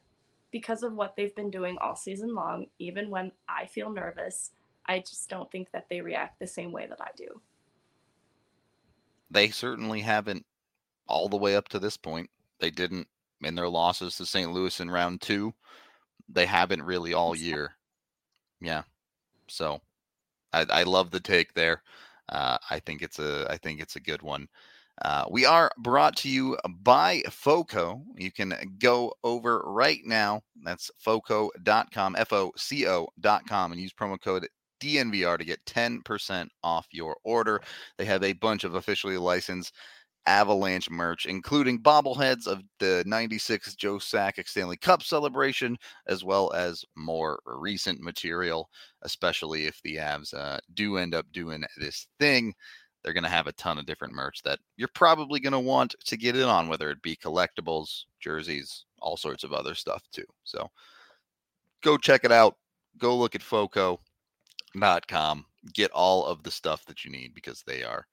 [0.52, 4.52] because of what they've been doing all season long, even when I feel nervous.
[4.86, 7.42] I just don't think that they react the same way that I do.
[9.30, 10.46] They certainly haven't
[11.08, 12.30] all the way up to this point.
[12.60, 13.08] They didn't
[13.42, 14.52] in their losses to St.
[14.52, 15.54] Louis in round two.
[16.30, 17.76] They haven't really all year.
[18.60, 18.84] Yeah.
[19.48, 19.82] So
[20.54, 21.82] I, I love the take there.
[22.30, 24.48] Uh, I think it's a I think it's a good one.
[25.04, 28.02] Uh, we are brought to you by FOCO.
[28.16, 30.42] You can go over right now.
[30.64, 34.48] That's FOCO.com, F O C O.com, and use promo code
[34.80, 37.62] DNVR to get 10% off your order.
[37.98, 39.74] They have a bunch of officially licensed
[40.28, 46.86] Avalanche merch, including bobbleheads of the 96 Joe Sakic Stanley Cup celebration, as well as
[46.96, 48.70] more recent material,
[49.02, 52.54] especially if the Avs uh, do end up doing this thing.
[53.04, 55.96] They're going to have a ton of different merch that you're probably going to want
[56.06, 60.26] to get in on, whether it be collectibles, jerseys, all sorts of other stuff too.
[60.44, 60.70] So
[61.82, 62.58] go check it out.
[62.98, 64.00] Go look at foco.com.
[65.74, 68.08] Get all of the stuff that you need because they are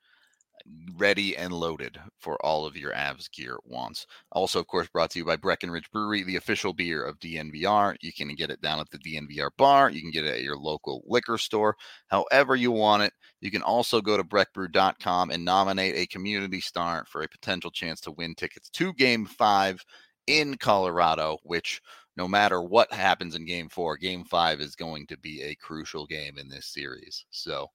[0.97, 4.07] ready and loaded for all of your Avs gear wants.
[4.33, 7.97] Also, of course, brought to you by Breckenridge Brewery, the official beer of DNVR.
[8.01, 9.90] You can get it down at the DNVR bar.
[9.90, 11.77] You can get it at your local liquor store,
[12.09, 13.12] however you want it.
[13.40, 18.01] You can also go to breckbrew.com and nominate a community star for a potential chance
[18.03, 19.85] to win tickets to Game 5
[20.27, 21.81] in Colorado, which
[22.16, 26.07] no matter what happens in Game 4, Game 5 is going to be a crucial
[26.07, 27.25] game in this series.
[27.31, 27.68] So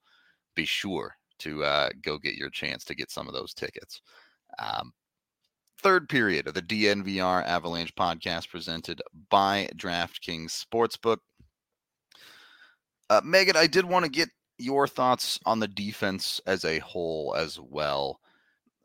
[0.55, 4.01] be sure to uh, go get your chance to get some of those tickets.
[4.59, 4.93] Um,
[5.81, 11.17] third period of the DNVR Avalanche podcast presented by DraftKings Sportsbook.
[13.09, 17.35] Uh, Megan, I did want to get your thoughts on the defense as a whole
[17.35, 18.19] as well.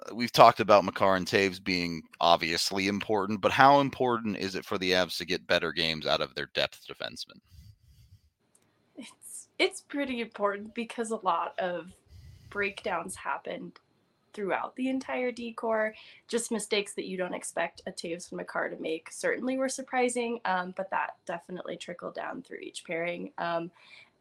[0.00, 4.64] Uh, we've talked about Makar and Toews being obviously important, but how important is it
[4.64, 7.40] for the Avs to get better games out of their depth defensemen?
[8.96, 11.92] It's it's pretty important because a lot of
[12.50, 13.72] breakdowns happened
[14.32, 15.94] throughout the entire D corps.
[16.28, 20.40] Just mistakes that you don't expect a Toews and Makar to make certainly were surprising,
[20.44, 23.32] um, but that definitely trickled down through each pairing.
[23.38, 23.70] Um,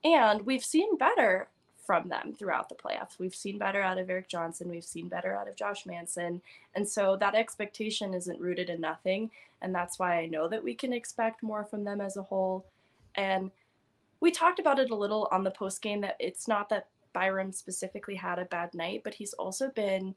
[0.04, 1.48] and we've seen better
[1.86, 3.18] from them throughout the playoffs.
[3.18, 4.70] We've seen better out of Erik Johnson.
[4.70, 6.42] We've seen better out of Josh Manson.
[6.76, 9.32] And so that expectation isn't rooted in nothing.
[9.62, 12.66] And that's why I know that we can expect more from them as a whole.
[13.16, 13.52] And
[14.20, 16.88] we talked about it a little on the post game that it's not that
[17.18, 20.14] Byram specifically had a bad night, but he's also been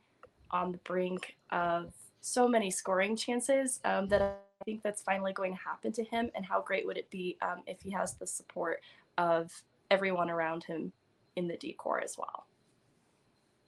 [0.51, 5.53] on the brink of so many scoring chances um, that I think that's finally going
[5.57, 6.31] to happen to him.
[6.35, 8.83] And how great would it be um, if he has the support
[9.17, 9.51] of
[9.91, 10.93] everyone around him
[11.37, 12.45] in the D corps as well?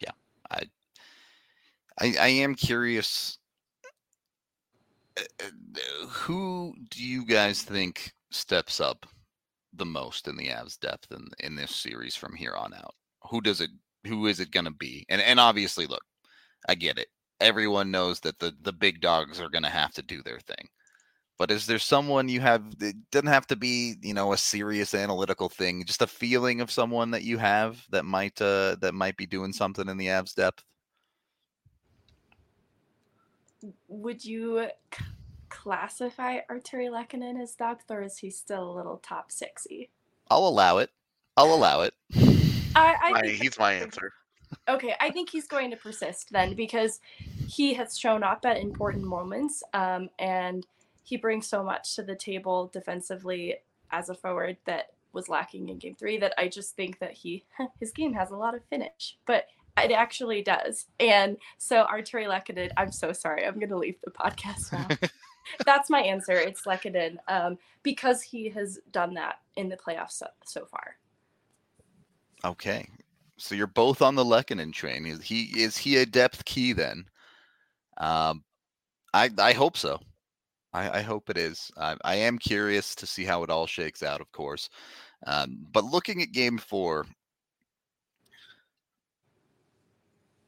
[0.00, 0.10] Yeah,
[0.50, 0.64] I,
[1.98, 3.38] I, I am curious.
[6.06, 9.06] Who do you guys think steps up
[9.72, 12.94] the most in the Avs depth in, in this series from here on out?
[13.30, 13.70] Who does it
[14.06, 15.06] who is it going to be?
[15.08, 16.02] And and obviously, look,
[16.68, 17.08] I get it.
[17.40, 20.68] Everyone knows that the the big dogs are going to have to do their thing.
[21.38, 22.62] But is there someone you have?
[22.80, 25.84] It doesn't have to be, you know, a serious analytical thing.
[25.84, 29.52] Just a feeling of someone that you have that might uh, that might be doing
[29.52, 30.62] something in the Avs depth.
[33.88, 35.04] Would you c-
[35.48, 39.88] classify Artturi Lehkonen as depth, or is he still a little top sixy?
[40.30, 40.90] I'll allow it.
[41.36, 41.94] I'll allow it.
[42.74, 44.12] I, I my, he's my answer.
[44.68, 47.00] Okay, I think he's going to persist then because
[47.46, 50.66] he has shown up at important moments, um, and
[51.04, 53.56] he brings so much to the table defensively
[53.90, 56.18] as a forward that was lacking in Game Three.
[56.18, 57.44] That I just think that he
[57.80, 59.46] his game has a lot of finish, but
[59.78, 60.86] it actually does.
[61.00, 65.08] And so Artturi Lehkonen, I'm so sorry, I'm going to leave the podcast now.
[65.66, 66.34] That's my answer.
[66.34, 70.96] It's Lehkonen um, because he has done that in the playoffs so, so far.
[72.44, 72.88] Okay.
[73.38, 75.06] So you're both on the Lehkonen train.
[75.06, 77.04] Is he is he a depth key then?
[77.98, 78.44] Um,
[79.14, 80.00] I I hope so.
[80.72, 81.70] I, I hope it is.
[81.76, 84.70] I, I am curious to see how it all shakes out, of course.
[85.26, 87.06] Um, but looking at Game Four,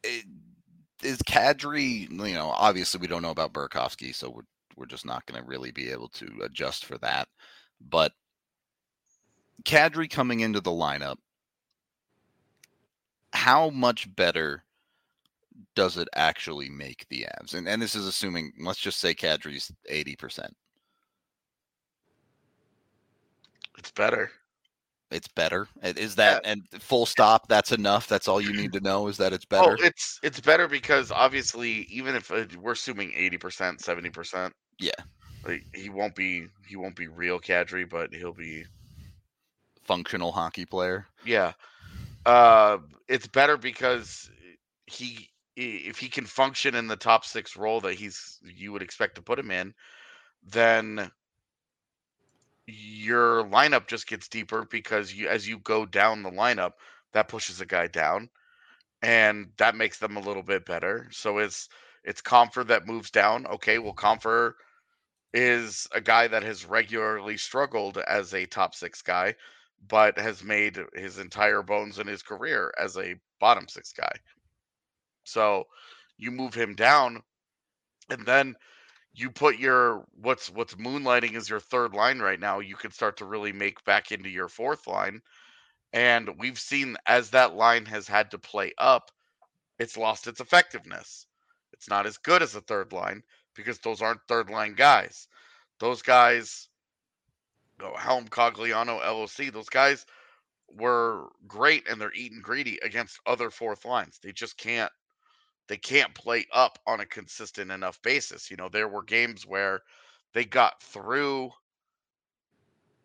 [0.03, 0.25] it,
[1.03, 2.09] is Kadri?
[2.11, 4.43] You know, obviously we don't know about Burakovsky, so we're
[4.77, 7.29] we're just not going to really be able to adjust for that.
[7.81, 8.13] But
[9.65, 11.17] Kadri coming into the lineup
[13.35, 14.65] how much better
[15.75, 17.55] does it actually make the Avs?
[17.55, 20.55] And and this is assuming, let's just say Kadri's eighty percent.
[23.77, 24.31] It's better.
[25.11, 25.69] It's better.
[25.83, 26.53] Is that yeah.
[26.53, 27.47] and full stop?
[27.49, 28.09] That's enough.
[28.09, 29.07] That's all you need to know.
[29.07, 29.77] Is that it's oh, better?
[29.81, 34.53] Oh, it's it's better because obviously, even if uh, we're assuming eighty percent, seventy percent,
[34.79, 34.93] yeah,
[35.47, 38.65] like, he won't be he won't be real Kadri, but he'll be
[39.85, 41.07] functional hockey player.
[41.25, 41.53] Yeah,
[42.27, 44.31] uh, it's better because
[44.87, 49.15] he if he can function in the top six role that he's you would expect
[49.17, 49.73] to put him in,
[50.43, 51.11] then
[52.67, 56.73] your lineup just gets deeper because you as you go down the lineup,
[57.13, 58.29] that pushes a guy down,
[59.03, 61.09] and that makes them a little bit better.
[61.13, 61.69] So it's
[62.05, 63.47] it's Compher that moves down.
[63.47, 64.55] Okay, well Compher
[65.35, 69.35] is a guy that has regularly struggled as a top six guy
[69.89, 74.13] but has made his entire bones in his career as a bottom six guy.
[75.25, 75.65] So
[76.17, 77.23] you move him down,
[78.11, 78.57] and then
[79.15, 82.61] you put your what's what's moonlighting as your third line right now.
[82.61, 85.21] You can start to really make back into your fourth line,
[85.93, 89.11] and we've seen as that line has had to play up,
[89.79, 91.27] it's lost its effectiveness.
[91.73, 93.23] It's not as good as the third line
[93.55, 95.29] because those aren't third line guys.
[95.81, 96.69] Those guys
[97.81, 100.07] Helm, Cogliano, LOC, those guys
[100.69, 104.19] were great and they're eating greedy against other fourth lines.
[104.23, 104.93] They just can't
[105.69, 108.51] they can't play up on a consistent enough basis.
[108.51, 109.81] You know, there were games where
[110.35, 111.51] they got through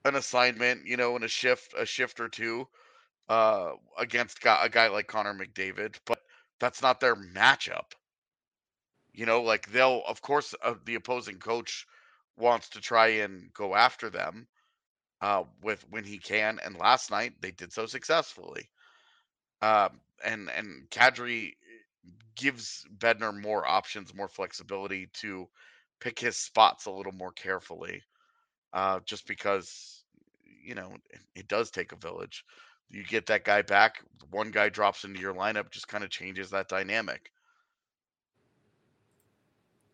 [0.05, 2.67] an assignment, you know, in a shift a shift or two
[3.30, 6.20] uh against a guy like Connor McDavid, but
[6.59, 7.93] that's not their matchup.
[9.13, 11.86] You know, like they'll of course uh, the opposing coach
[12.38, 14.47] wants to try and go after them
[15.22, 16.59] uh, with when he can.
[16.63, 18.70] And last night they did so successfully.
[19.61, 21.55] Um, and and Kadri
[22.36, 25.47] gives Bednar more options, more flexibility to
[25.99, 28.01] pick his spots a little more carefully.
[28.72, 30.03] Uh, just because
[30.63, 32.45] you know it, it does take a village.
[32.89, 34.01] You get that guy back,
[34.32, 37.32] one guy drops into your lineup, just kind of changes that dynamic.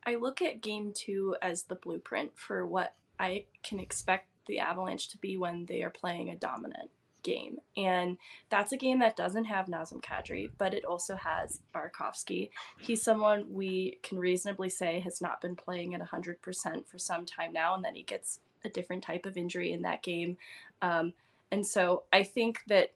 [0.05, 5.09] I look at game two as the blueprint for what I can expect the Avalanche
[5.09, 6.89] to be when they are playing a dominant
[7.25, 7.57] game.
[7.75, 8.17] And
[8.49, 12.51] that's a game that doesn't have Nazem Kadri, but it also has Burakovsky.
[12.79, 17.51] He's someone we can reasonably say has not been playing at 100% for some time
[17.51, 20.37] now, and then he gets a different type of injury in that game.
[20.81, 21.13] Um,
[21.51, 22.91] and so I think that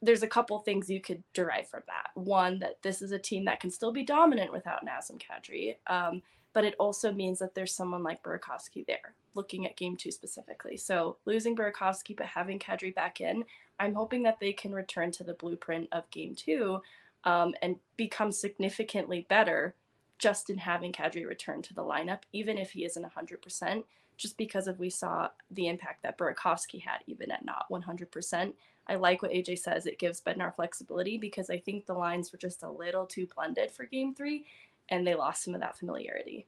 [0.00, 2.10] there's a couple things you could derive from that.
[2.14, 6.22] One, that this is a team that can still be dominant without Nazem Kadri, um,
[6.52, 10.76] but it also means that there's someone like Burakovsky there, looking at game two specifically.
[10.76, 13.44] So losing Burakovsky but having Kadri back in,
[13.78, 16.80] I'm hoping that they can return to the blueprint of game two
[17.24, 19.74] um, and become significantly better
[20.18, 23.82] just in having Kadri return to the lineup, even if he isn't 100%,
[24.16, 28.52] just because of we saw the impact that Burakovsky had even at not 100%.
[28.88, 29.86] I like what AJ says.
[29.86, 33.70] It gives Bednar flexibility because I think the lines were just a little too blended
[33.70, 34.44] for game three
[34.88, 36.46] and they lost some of that familiarity.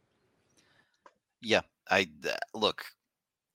[1.41, 1.61] Yeah,
[1.91, 2.09] I
[2.55, 2.85] look,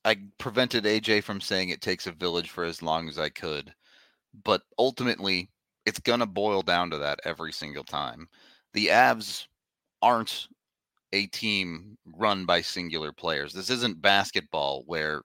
[0.05, 3.73] I prevented AJ from saying it takes a village for as long as I could,
[4.43, 5.49] but ultimately
[5.85, 8.27] it's going to boil down to that every single time.
[8.73, 9.47] The Avs
[10.01, 10.47] aren't
[11.13, 13.53] a team run by singular players.
[13.53, 15.23] This isn't basketball where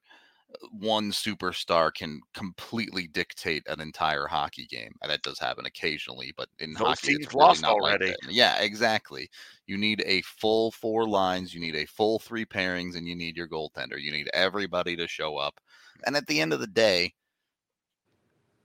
[0.70, 4.94] one superstar can completely dictate an entire hockey game.
[5.02, 8.06] And that does happen occasionally, but in Those hockey, it's really lost not already.
[8.06, 8.16] Like.
[8.30, 9.30] Yeah, exactly.
[9.66, 13.36] You need a full four lines, you need a full three pairings, and you need
[13.36, 14.00] your goaltender.
[14.00, 15.60] You need everybody to show up.
[16.06, 17.14] And at the end of the day,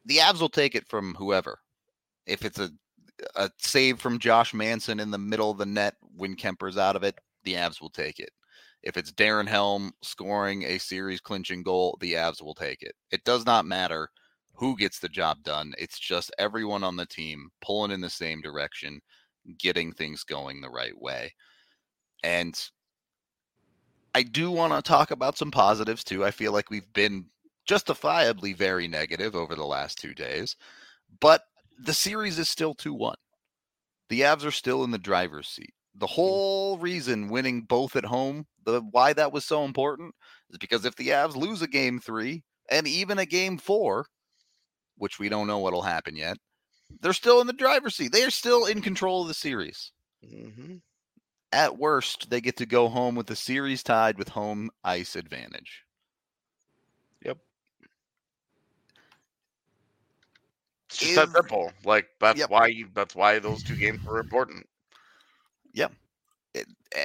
[0.06, 1.60] the Avs will take it from whoever.
[2.26, 2.72] If it's a
[3.36, 7.04] a save from Josh Manson in the middle of the net when Kuemper's out of
[7.04, 8.30] it, the Avs will take it.
[8.84, 12.96] If it's Darren Helm scoring a series clinching goal, the Avs will take it.
[13.12, 14.10] It does not matter
[14.54, 15.74] who gets the job done.
[15.78, 19.00] It's just everyone on the team pulling in the same direction,
[19.58, 21.34] getting things going the right way.
[22.24, 22.60] And
[24.14, 26.26] I do want to talk about some positives too.
[26.26, 27.26] I feel like we've been
[27.66, 30.56] justifiably very negative over the last two days,
[31.20, 31.44] but
[31.82, 33.16] the series is still 2 1.
[34.10, 35.74] The Avs are still in the driver's seat.
[35.96, 36.12] The mm.
[36.12, 40.14] whole reason winning both at home, the why that was so important
[40.50, 44.06] is because if the Avs lose a game 3 and even a game 4,
[44.98, 46.38] which we don't know what'll happen yet,
[47.02, 48.12] they're still in the driver's seat.
[48.12, 49.92] They are still in control of the series.
[50.26, 50.76] Mm-hmm.
[51.52, 55.84] At worst, they get to go home with the series tied with home ice advantage.
[57.26, 57.38] Yep.
[60.90, 61.72] It's just that Is- simple.
[61.86, 62.50] Like that's Yep.
[62.50, 64.68] why you, that's why those two games were important.
[65.74, 65.92] it,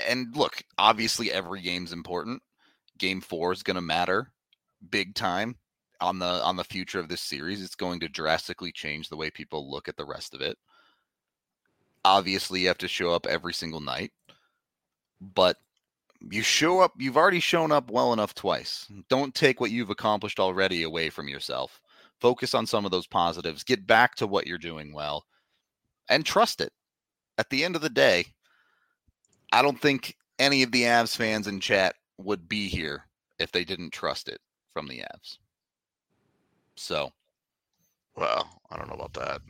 [0.08, 2.42] and look, obviously every game's important.
[2.98, 4.30] Game 4 is going to matter
[4.90, 5.56] big time
[6.00, 7.62] on the on the future of this series.
[7.62, 10.56] It's going to drastically change the way people look at the rest of it.
[12.04, 14.12] Obviously, you have to show up every single night.
[15.20, 15.56] But
[16.30, 18.86] you show up, you've already shown up well enough twice.
[19.08, 21.80] Don't take what you've accomplished already away from yourself.
[22.20, 23.64] Focus on some of those positives.
[23.64, 25.24] Get back to what you're doing well
[26.08, 26.72] and trust it.
[27.38, 28.26] At the end of the day,
[29.54, 33.06] I don't think any of the Avs fans in chat would be here
[33.38, 34.40] if they didn't trust it
[34.72, 35.38] from the Avs.
[36.76, 37.12] So
[38.16, 39.40] Well, I don't know about that.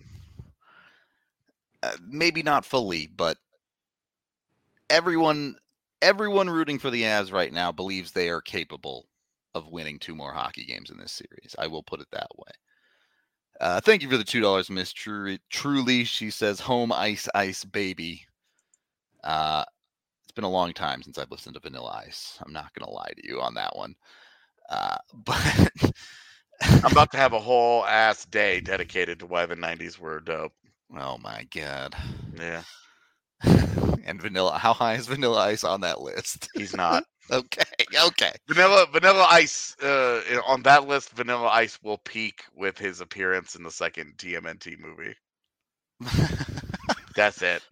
[1.83, 3.39] uh, maybe not fully, but
[4.91, 5.57] everyone
[6.03, 9.09] everyone rooting for the Avs right now believes they are capable
[9.55, 11.57] of winning two more hockey games in this series.
[11.59, 12.53] I will put it that way.
[13.61, 15.41] Uh, thank you for the two dollars, Miss Truly.
[15.49, 18.27] Truly, she says, "Home ice, ice, baby."
[19.23, 19.65] Uh,
[20.35, 22.39] been a long time since I've listened to Vanilla Ice.
[22.45, 23.95] I'm not gonna lie to you on that one.
[24.69, 25.93] Uh, but
[26.63, 30.53] I'm about to have a whole ass day dedicated to why the '90s were dope.
[30.97, 31.95] oh my god.
[32.39, 32.63] Yeah,
[34.05, 36.49] and Vanilla, how high is Vanilla Ice on that list?
[36.55, 37.05] he's not.
[37.31, 37.63] okay,
[38.07, 38.33] okay.
[38.49, 41.11] Vanilla Vanilla Ice uh, on that list.
[41.11, 45.15] Vanilla Ice will peak with his appearance in the second TMNT movie.
[47.17, 47.63] That's it.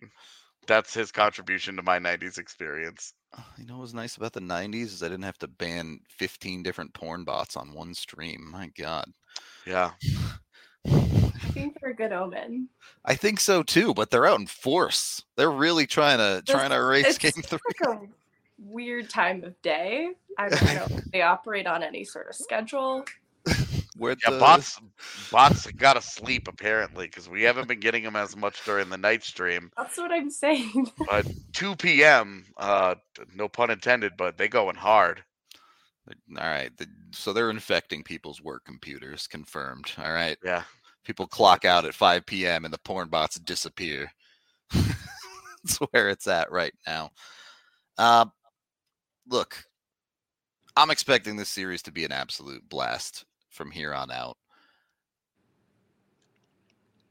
[0.66, 3.14] That's his contribution to my '90s experience.
[3.36, 6.00] Uh, you know what was nice about the 90s is I didn't have to ban
[6.10, 8.50] 15 different porn bots on one stream.
[8.50, 9.10] My god.
[9.66, 9.92] Yeah,
[10.86, 10.90] I
[11.52, 12.68] think they're a good omen.
[13.04, 15.22] I think so too, but they're out in force.
[15.36, 17.58] They're really trying to trying to erase It's game 3.
[17.80, 18.00] like a
[18.58, 20.10] weird time of day.
[20.38, 23.04] I don't know if they operate on any sort of schedule.
[23.96, 24.80] Where Yeah, the bots
[25.30, 28.96] bots got to sleep apparently because we haven't been getting them as much during the
[28.96, 29.70] night stream.
[29.76, 30.90] That's what I'm saying.
[31.06, 32.46] But 2 p.m.
[32.56, 32.94] Uh,
[33.34, 35.22] no pun intended, but they going hard.
[36.08, 36.70] All right.
[36.76, 39.26] The, so they're infecting people's work computers.
[39.26, 39.92] Confirmed.
[39.98, 40.36] All right.
[40.44, 40.62] Yeah,
[41.04, 42.64] People clock out at 5 p.m.
[42.64, 44.10] and the porn bots disappear.
[44.72, 47.10] That's where it's at right now.
[47.98, 48.26] Uh,
[49.28, 49.64] look,
[50.76, 54.36] I'm expecting this series to be an absolute blast from here on out.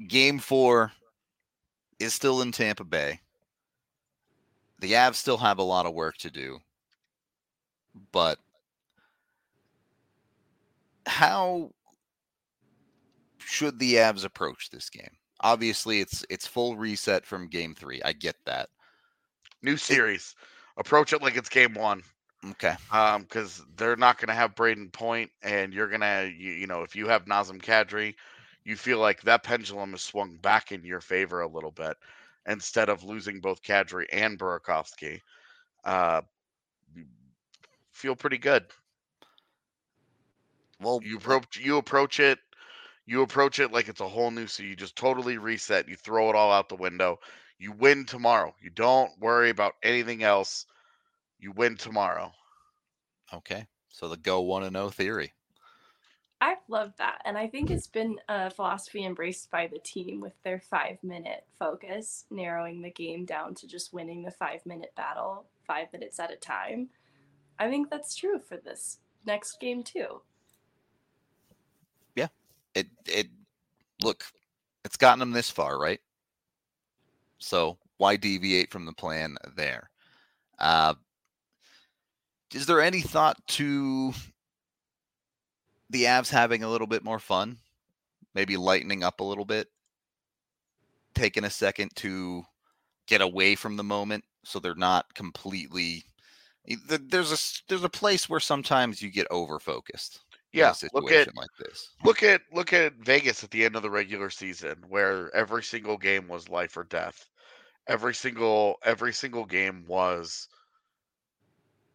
[0.07, 0.91] Game four
[1.99, 3.21] is still in Tampa Bay.
[4.79, 6.59] The Avs still have a lot of work to do,
[8.11, 8.39] but
[11.05, 11.71] how
[13.37, 15.11] should the Avs approach this game?
[15.41, 18.01] Obviously, it's it's full reset from Game three.
[18.03, 18.69] I get that.
[19.61, 20.35] new series.
[20.77, 22.01] Approach it like it's game one.
[22.49, 22.75] Okay.
[22.91, 26.81] Um, because they're not going to have Brayden Point, and you're gonna, you, you know,
[26.81, 28.15] if you have Nazem Kadri,
[28.63, 31.95] you feel like that pendulum has swung back in your favor a little bit,
[32.47, 35.21] instead of losing both Kadri and Burakovsky.
[35.83, 36.21] Uh,
[37.91, 38.65] feel pretty good.
[40.81, 42.39] Well, You approach, you approach it,
[43.05, 44.47] you approach it like it's a whole new.
[44.47, 45.87] So you just totally reset.
[45.87, 47.19] You throw it all out the window.
[47.59, 48.55] You win tomorrow.
[48.61, 50.65] You don't worry about anything else.
[51.41, 52.31] You win tomorrow.
[53.33, 53.65] okay.
[53.89, 55.33] So the go one and zero theory.
[56.39, 57.21] I've loved that.
[57.25, 61.45] And I think it's been a philosophy embraced by the team with their five minute
[61.59, 66.31] focus, narrowing the game down to just winning the five minute battle, five minutes at
[66.31, 66.89] a time.
[67.59, 70.21] I think that's true for this next game, too.
[72.15, 72.29] Yeah,
[72.73, 73.27] it it
[74.03, 74.23] look,
[74.83, 75.99] it's gotten them this far, right?
[77.37, 79.91] So why deviate from the plan there?
[80.57, 80.95] Uh,
[82.53, 84.13] is there any thought to
[85.89, 87.57] the Avs having a little bit more fun?
[88.33, 89.67] Maybe lightening up a little bit,
[91.13, 92.43] taking a second to
[93.07, 96.05] get away from the moment, so they're not completely.
[96.87, 97.37] There's a
[97.67, 100.21] there's a place where sometimes you get over focused.
[100.53, 101.91] Yeah, a look at like this.
[102.03, 105.97] look at look at Vegas at the end of the regular season, where every single
[105.97, 107.27] game was life or death.
[107.87, 110.47] Every single every single game was,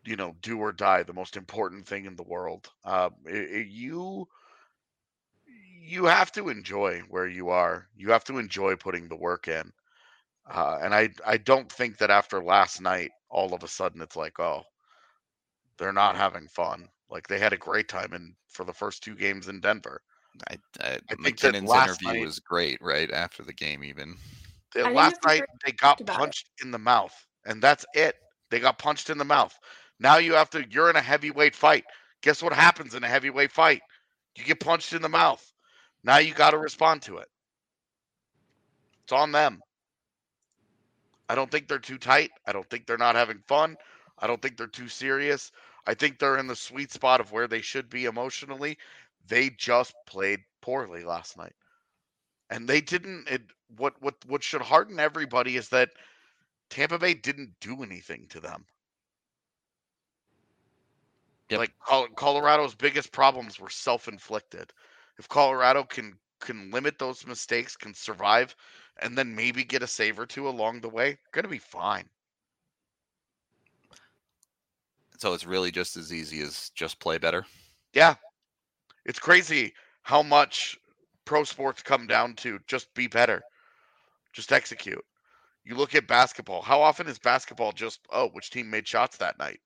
[0.07, 2.71] you know, do or die, the most important thing in the world.
[2.85, 4.29] Um, i- i- you
[5.81, 7.89] you have to enjoy where you are.
[7.97, 9.73] You have to enjoy putting the work in.
[10.51, 14.17] Uh, and I I don't think that after last night, all of a sudden it's
[14.17, 14.65] like, oh,
[15.79, 16.89] they're not having fun.
[17.11, 20.03] Like they had a great time in for the first two games in Denver.
[20.51, 23.85] I, I, I think that MacKinnon's last interview night- was great, right after the game,
[23.85, 24.17] even.
[24.75, 26.19] The- I think last night they got about it.
[26.19, 28.17] punched in the mouth, and that's it.
[28.51, 29.59] They got punched in the mouth.
[29.99, 30.65] Now you have to.
[30.69, 31.85] You're in a heavyweight fight.
[32.23, 33.83] Guess what happens in a heavyweight fight?
[34.37, 35.53] You get punched in the mouth.
[36.05, 37.29] Now you got to respond to it.
[39.05, 39.61] It's on them.
[41.29, 42.31] I don't think they're too tight.
[42.47, 43.77] I don't think they're not having fun.
[44.19, 45.53] I don't think they're too serious.
[45.87, 48.79] I think they're in the sweet spot of where they should be emotionally.
[49.29, 51.55] They just played poorly last night.
[52.51, 53.43] And they didn't it
[53.77, 55.91] what what what should harden everybody is that
[56.71, 58.65] Tampa Bay didn't do anything to them.
[61.51, 61.61] Yep.
[61.61, 61.73] Like
[62.17, 64.73] Colorado's biggest problems were self-inflicted.
[65.19, 68.55] If Colorado can can limit those mistakes, can survive,
[69.01, 72.09] and then maybe get a save or two along the way, gonna be fine.
[75.19, 77.47] So it's really just as easy as just play better.
[77.95, 78.17] Yeah.
[79.07, 79.73] It's crazy
[80.03, 80.79] how much
[81.25, 83.43] pro sports come down to just be better.
[84.33, 85.05] Just execute.
[85.65, 86.61] You look at basketball.
[86.61, 89.61] How often is basketball just, oh, which team made shots that night?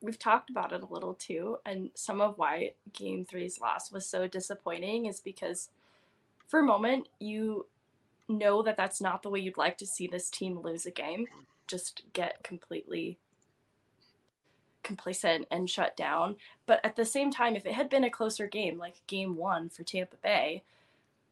[0.00, 4.06] We've talked about it a little too, and some of why Game Three's loss was
[4.06, 5.70] so disappointing is because
[6.46, 7.66] for a moment you
[8.28, 11.26] know that that's not the way you'd like to see this team lose a game.
[11.66, 13.18] Just get completely
[14.82, 16.36] complacent and shut down.
[16.66, 19.68] But at the same time, if it had been a closer game, like Game One
[19.68, 20.62] for Tampa Bay,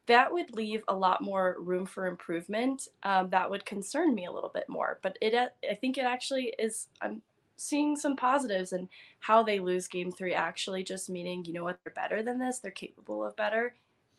[0.07, 2.89] that would leave a lot more room for improvement.
[3.03, 4.99] Um, that would concern me a little bit more.
[5.03, 6.89] But it, I think it actually is.
[7.01, 7.23] I'm
[7.57, 8.89] seeing some positives and
[9.21, 12.59] how they lose game three actually just meaning you know what they're better than this
[12.59, 13.75] they're capable of better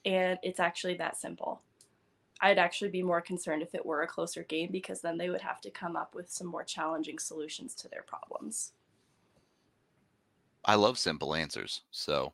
[0.06, 1.62] and it's actually that simple
[2.42, 5.42] i'd actually be more concerned if it were a closer game because then they would
[5.42, 8.72] have to come up with some more challenging solutions to their problems
[10.68, 11.82] I love simple answers.
[11.92, 12.34] So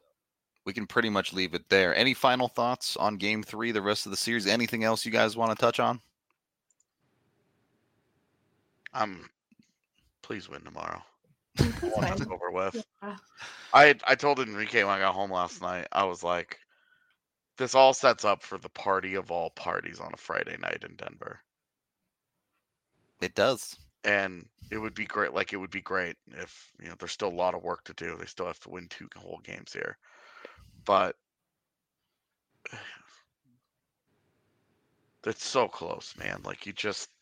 [0.65, 1.95] we can pretty much leave it there.
[1.95, 4.47] Any final thoughts on game three, the rest of the series?
[4.47, 6.01] Anything else you guys want to touch on?
[8.93, 9.29] Um,
[10.23, 11.03] please win tomorrow.
[11.59, 12.27] Mm, I It's want this fine.
[12.31, 12.85] over with.
[13.03, 13.17] Yeah.
[13.73, 15.87] I I told Enrique when I got home last night.
[15.91, 16.59] I was like,
[17.57, 20.95] this all sets up for the party of all parties on a Friday night in
[20.95, 21.41] Denver,
[23.21, 23.77] It does.
[24.03, 25.33] and it would be great.
[25.33, 27.93] Like it would be great if you know there's still a lot of work to
[27.93, 28.17] do.
[28.17, 29.97] They still have to win two whole games here,
[30.85, 31.15] but
[35.25, 36.41] it's so close, man.
[36.43, 37.12] Like you just.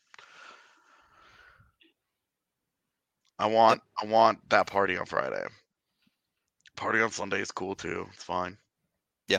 [3.42, 5.42] I want I want that party on Friday.
[6.76, 8.06] Party on Sunday is cool too.
[8.14, 8.56] It's fine.
[9.26, 9.38] Yeah.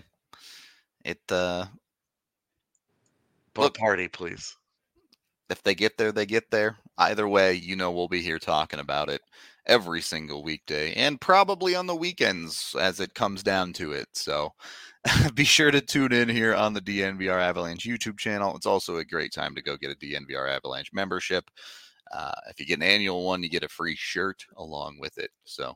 [1.05, 1.65] It uh
[3.53, 4.57] But Look- party, please.
[5.49, 6.77] if they get there, they get there.
[6.97, 9.21] Either way, you know we'll be here talking about it
[9.65, 14.07] every single weekday and probably on the weekends as it comes down to it.
[14.13, 14.53] So
[15.33, 18.55] be sure to tune in here on the DNVR Avalanche YouTube channel.
[18.57, 21.49] It's also a great time to go get a DNVR Avalanche membership.
[22.13, 25.31] Uh, if you get an annual one, you get a free shirt along with it.
[25.43, 25.73] So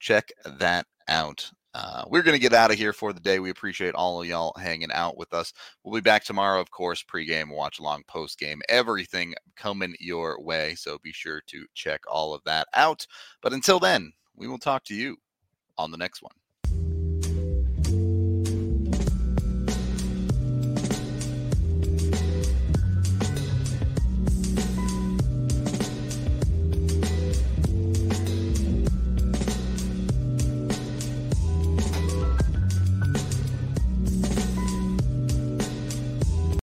[0.00, 1.48] check that out.
[1.74, 3.38] Uh, we're going to get out of here for the day.
[3.38, 5.52] We appreciate all of y'all hanging out with us.
[5.84, 10.74] We'll be back tomorrow, of course, pregame, watch along, postgame, everything coming your way.
[10.74, 13.06] So be sure to check all of that out.
[13.42, 15.18] But until then, we will talk to you
[15.76, 16.32] on the next one.